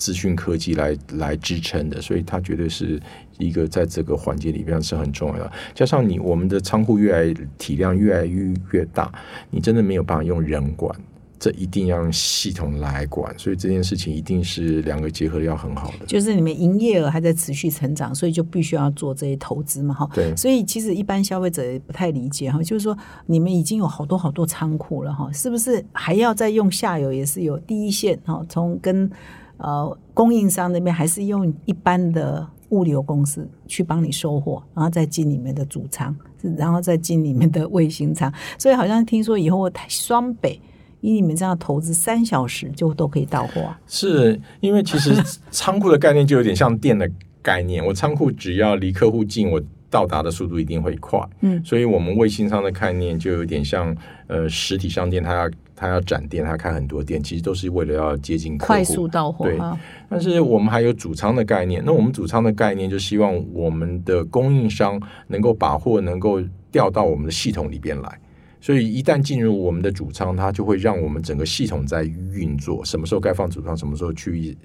[0.00, 2.98] 资讯科技来来支撑的，所以它绝对是
[3.36, 5.52] 一个在这个环节里边是很重要的。
[5.74, 9.12] 加上你我们的仓库越来体量越来越越大，
[9.50, 10.98] 你真的没有办法用人管，
[11.40, 16.04] 这一定要用系统来管，所以这件事情一定是两个结合要很好的。
[16.04, 20.10] 就是你们营业额还在持续成长，所以就必须要做这些投资嘛，哈。
[20.14, 29.10] 对所以其实一般消费者也不太理解哈，就是说你们已经有好多好多仓库了哈，是不是还要再用下游也是有第一线哈，从跟
[29.56, 36.14] 呃供应商那边还是用一般的物流公司去帮你收货，然后再进你们的主仓，
[36.58, 40.60] 然后再进你们的卫星仓，所以好像听说以后双北。
[41.00, 45.14] 以你们这样投资，三小时就都可以到货啊、是因为其实
[45.50, 47.10] 仓库的概念就有点像店的
[47.42, 51.18] 概念，我仓库只要离客户近，我到达的速度一定会快。
[51.40, 53.96] 嗯所以我们卫星上的概念就有点像
[54.28, 59.76] 呃实体商店，它要它要展店，它开很多店，其实都是为了要接近客户，快速到货对啊。
[60.08, 66.40] 但是我们还有主仓的概念，那我们主仓的概念就希望我们的供应商能够把货能够
[66.70, 68.20] 调到我们的系统里边来。
[68.60, 74.56] 所以一旦进入我们的主仓，它就会让我们整个系统在运作，什么时候该放主仓，什么时候去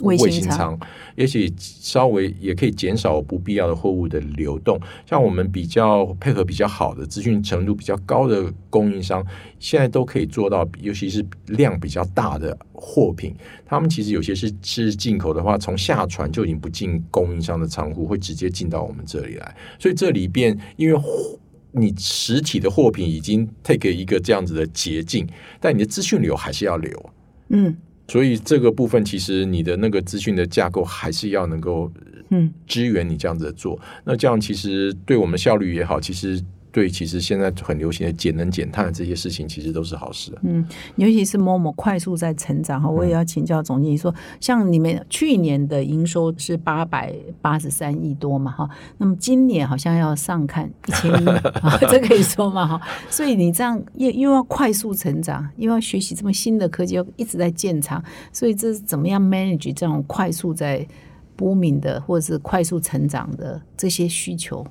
[0.00, 0.78] 卫星星仓
[1.16, 4.80] 也许稍微也可以减少不必要的货物的流动。
[5.04, 9.24] 像我们比较配合比较好的、资讯程度比较高的供应商，
[9.58, 13.34] 现在都可以做到，尤其是量比较大的货品，
[13.66, 19.56] 他们其实有些是是进口的话，从下船就已经不进供应商的仓库，会直接进到我们这里来。
[19.80, 21.36] 所以这里边因为货
[21.72, 25.26] 你实体的货品已经 take 一个这样子的捷径，
[25.60, 27.10] 但你的资讯流还是要流。
[27.50, 27.76] 嗯
[28.08, 31.92] 所以这个部分其实你的那个资讯的架构还是要能够
[32.30, 33.78] 嗯支援你这样子的做。
[34.04, 40.30] 那这样其实对我们效率也好，其实对，其实现在很流行的节能减碳的这些事情，其实都是好事。
[40.42, 40.66] 嗯，
[40.96, 51.26] 尤其是某某快速在成长哈，我也要请教总经理说，像你们去年的营收是八百八十三亿多嘛哈，那么今年好像要上看一千亿
[51.88, 58.02] 这可以说嘛哈，所以你这样又又要快速成长，又要学习这么新的科技，又一直在建厂，
[58.32, 60.86] 所以这是怎么样 manage 这种快速在
[61.34, 64.66] 波敏的或者是快速成长的这些需求？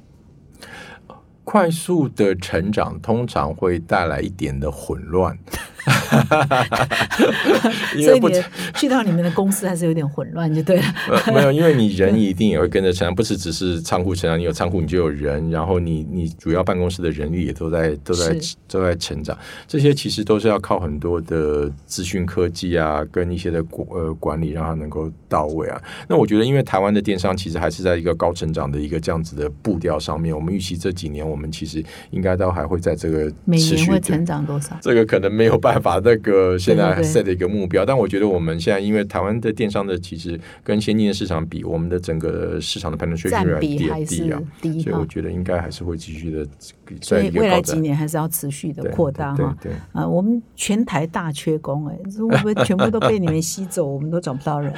[1.50, 5.40] 快速的成长通常会带来一点的混乱。
[8.04, 8.44] 所以你
[8.76, 10.84] 去到你们的公司还是有点混乱，就对了。
[11.34, 14.38] 没有，因为你人一定也会跟着成长，不是只是仓库成长。
[14.38, 19.38] 你有仓库，你就有人，然后你你主要办公室的人力也都在都在都在成长。
[19.68, 25.82] 这些其实都是要靠很多的资讯科技啊，跟一些的管呃管理，让它能够到位啊。
[26.08, 34.78] 那我觉得，因为台湾的电商其实还是在一个高成长的一个这样子的步调上面，我们预期这几年我们其实应该都还会在这个每年会成长多少？
[34.82, 46.48] 这个可能没有办法那个现在 set 一个目标，但我觉得我们现在因为台湾的电商的其实跟先进的市场比，我们的整个市场的 penetration 比还低啊，低，所以我觉得应该还是会继续的。
[47.02, 49.58] 所以未来几年还是要持续的扩大哈。
[49.62, 53.86] 对啊，我们全台大缺工哎，会不会全部都被你们吸走？
[53.86, 54.74] 我们都找不到人。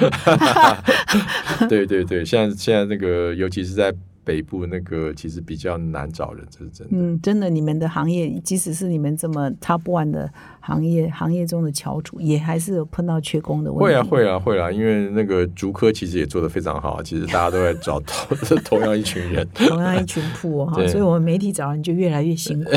[1.68, 3.94] 对对对，现在现在那个尤其是在。
[4.22, 6.96] 北部那个其实比较难找人，这是真的。
[6.96, 13.84] 嗯，真的，你们的行业，即使是你们这么 top one 的行业，行业中的翘楚，也还是有碰到缺工的问题。
[13.84, 22.70] 会啊，会啊，会啊，因为那个竹科其实也做的非常好，其实大家都在找同同样一群人，同样一群铺哈，所以我们媒体找人就越来越辛苦，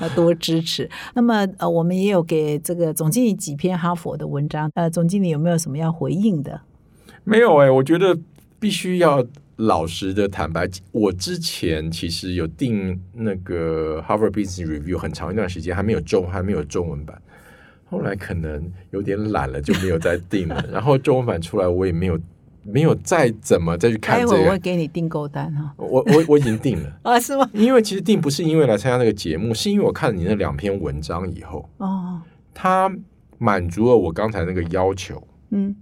[0.00, 0.88] 要多支持。
[1.14, 6.62] 那么呃，我们也有给这个总经理几篇哈佛的文章，呃，总经理有没有什么要回应的？
[7.22, 8.18] 没有哎，我觉得
[8.58, 9.24] 必须要。
[9.56, 17.20] 老实的坦白，我之前其实有订那个 Harvard Business Review 很长一段时间，还没有中，还没有中文版。
[17.88, 20.62] 后来可能有点懒了，就没有再订了。
[20.70, 22.20] 然后中文版出来，我也没有
[22.64, 24.42] 没有再怎么再去看这个。
[24.42, 25.72] 我会给你订购单哈。
[25.78, 27.18] 我我我已经订了啊？
[27.20, 27.48] 是吗？
[27.54, 32.20] 因为其实订不是因为来参加那个节目，是因为我看了你那两篇文章以后，哦，
[32.52, 32.94] 它
[33.38, 35.26] 满足了我刚才那个要求。
[35.50, 35.74] 嗯，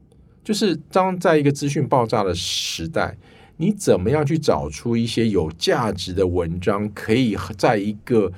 [0.45, 3.17] 就是当在一个资讯爆炸的时代。
[3.57, 8.33] 你怎么样去找出一些有价值的文章，可以在一个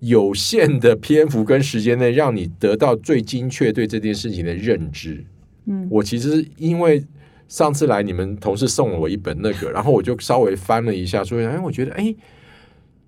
[0.00, 5.24] 有限的篇幅跟时间内，让你得到最精确对这件事情的认知？
[5.66, 7.04] 嗯，我其实因为
[7.48, 12.14] 上次来，你们同事送了我一本那个，然后我就稍微翻了一下，说：“哎，我觉得，哎，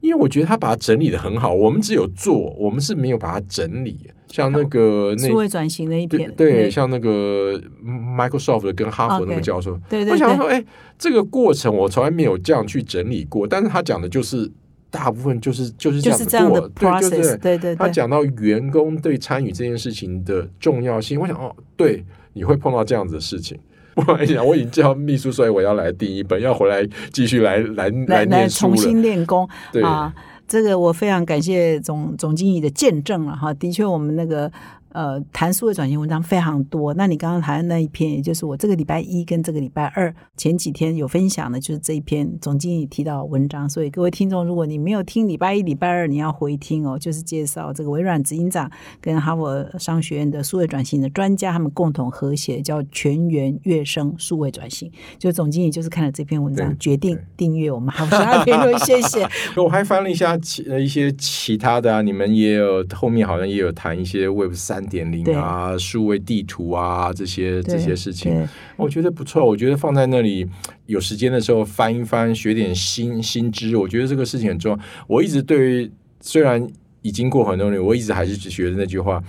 [0.01, 3.99] 因为我觉得他把它整理的很好，我们只有做，我们是没有把它整理。”
[4.31, 10.65] 像那个数位转型的一篇，对，像那个 Microsoft 跟哈佛那个教授，对对，我想说，哎，
[10.97, 14.49] 这个过程我从来没有这样去整理过，但是他讲的就是
[14.89, 23.59] 大部分就是就是这样的对，就是对对，他讲到员工对参与这件事情的重要性，我想哦，对，你会碰到这样子的事情。
[23.95, 30.13] 不好意思，我已经叫秘书说我要来第一本，要回来继续来来来来重新练功，对啊。
[30.49, 34.51] 这个我非常感谢总总经理的见证了哈，的确我们那个。
[34.93, 36.93] 呃，谈数位转型文章非常多。
[36.95, 43.71] 那你刚刚谈的那一篇，也就是我这个礼拜一跟这个礼拜二前几天有分享的，就是这一篇总经理提到文章。
[43.71, 48.69] 所以各位听众，如果你没有听礼拜一、礼拜二，你要回听哦，就是介绍这个微软执行长
[49.01, 54.91] 跟哈佛商学院的数位转型的专家，他们共同合写叫全员跃升数位转型。
[55.19, 58.79] 就总经理就是看了这篇文章，决定订阅我们哈佛商学院。
[58.81, 59.25] 谢谢。
[59.57, 64.80] 我还翻了一下其一些其他的啊，你们也有后面好像也有谈一些 Web 三。
[64.81, 69.45] 三点零啊，数位地图啊，这些这些事情，我觉得不错。
[69.45, 70.49] 我觉得放在那里，
[70.87, 73.77] 有时间的时候翻一翻，学点新新知。
[73.77, 74.79] 我觉得这个事情很重要。
[75.07, 76.67] 我一直对于，虽然
[77.03, 79.23] 已经过很多年，我一直还是只学的那句话：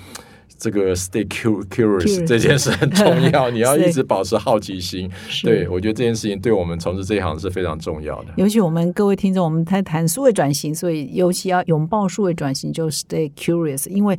[0.57, 3.49] 这个 stay curious 这件事很重要。
[3.51, 5.11] 你要一直保持好奇心。
[5.43, 8.29] 对我觉得这件事情对我们从事这一行是非常重要的。
[8.37, 14.17] 尤其我们各位听众，我们在谈数位转型，所以尤其要拥抱数位转型，就 stay curious，因为。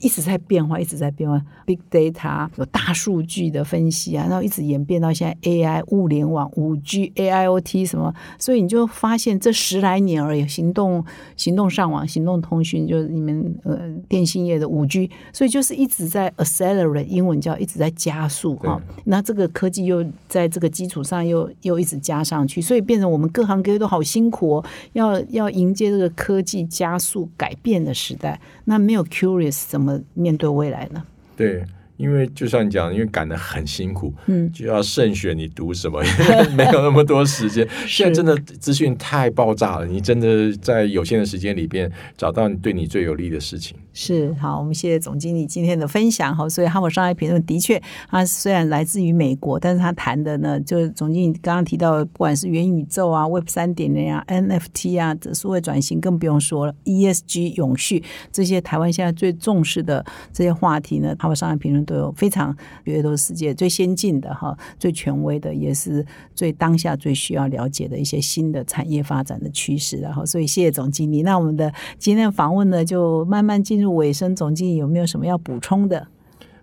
[0.00, 1.40] 一直在变化，一直在变化。
[1.64, 11.04] Big data 有大数据的分析啊，然后一直演变到现在 AI 物联网、五 G、AIoT 什么，所以你就发现这十来年而已，行动
[11.36, 18.80] 行动上网、行动通讯，就是你们呃电信业的五 G，所以就是一直在 accelerate，英文叫一直在加速哈。
[19.04, 28.40] 那这个科技又在这个基础上又又一直加上去，所以变成我们各行各业都好辛苦哦，要要迎接这个科技加速改变的时代。
[28.64, 29.75] 那没有 curious。
[29.76, 31.04] 怎么面对未来呢？
[31.36, 31.62] 对，
[31.98, 36.02] 因为就像你讲，因为赶得很辛苦，嗯，就要慎选你读什么，
[36.56, 37.66] 没有那么多时间。
[37.86, 43.76] 现在真的资讯太爆炸了，你真的在有限的时间里边找到对你最有利的事情。
[43.98, 46.46] 是好，我们谢谢总经理今天的分享哈。
[46.46, 69.96] 所以《哈佛商业评论》的确，他虽然来自于美国，但是他谈的呢，就是总经理刚刚提到，不管是元宇宙啊、Web 三点零啊、NFT 啊、这数位转型，更不用说了，ESG 永续这些台湾现在最重视的这些话题呢，《哈佛商业评论》都有非常觉得都是世界最先进的哈、最权威的，也是最当下最需要了解的一些新的产业发展的趋势。
[69.96, 71.22] 然后，所以谢谢总经理。
[71.22, 74.34] 那我们的今天的访问呢，就慢慢进入尾声。
[74.34, 76.08] 总经理有没有什么要补充的？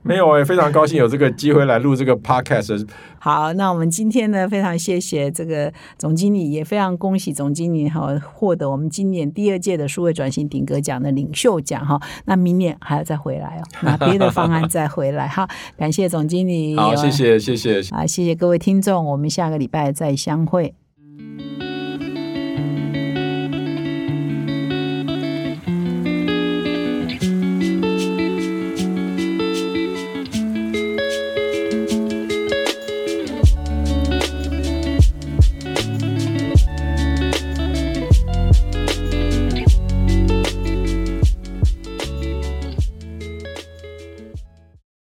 [0.05, 2.85] 没有哎、非常高兴有这个机会来录这个 podcast。
[3.19, 11.97] 好，那我们今天呢，非常谢谢这个总经理，也非常恭喜总经理哈，获得我们今年第二届的数位转型顶格奖的领袖奖哈。
[12.25, 15.47] 那明年还要再回来哦，拿别的方案再回来哈。
[15.77, 17.79] 感谢总经理，好，谢谢谢谢。
[17.95, 20.75] 啊，谢谢各位听众，我们下个礼拜再相会。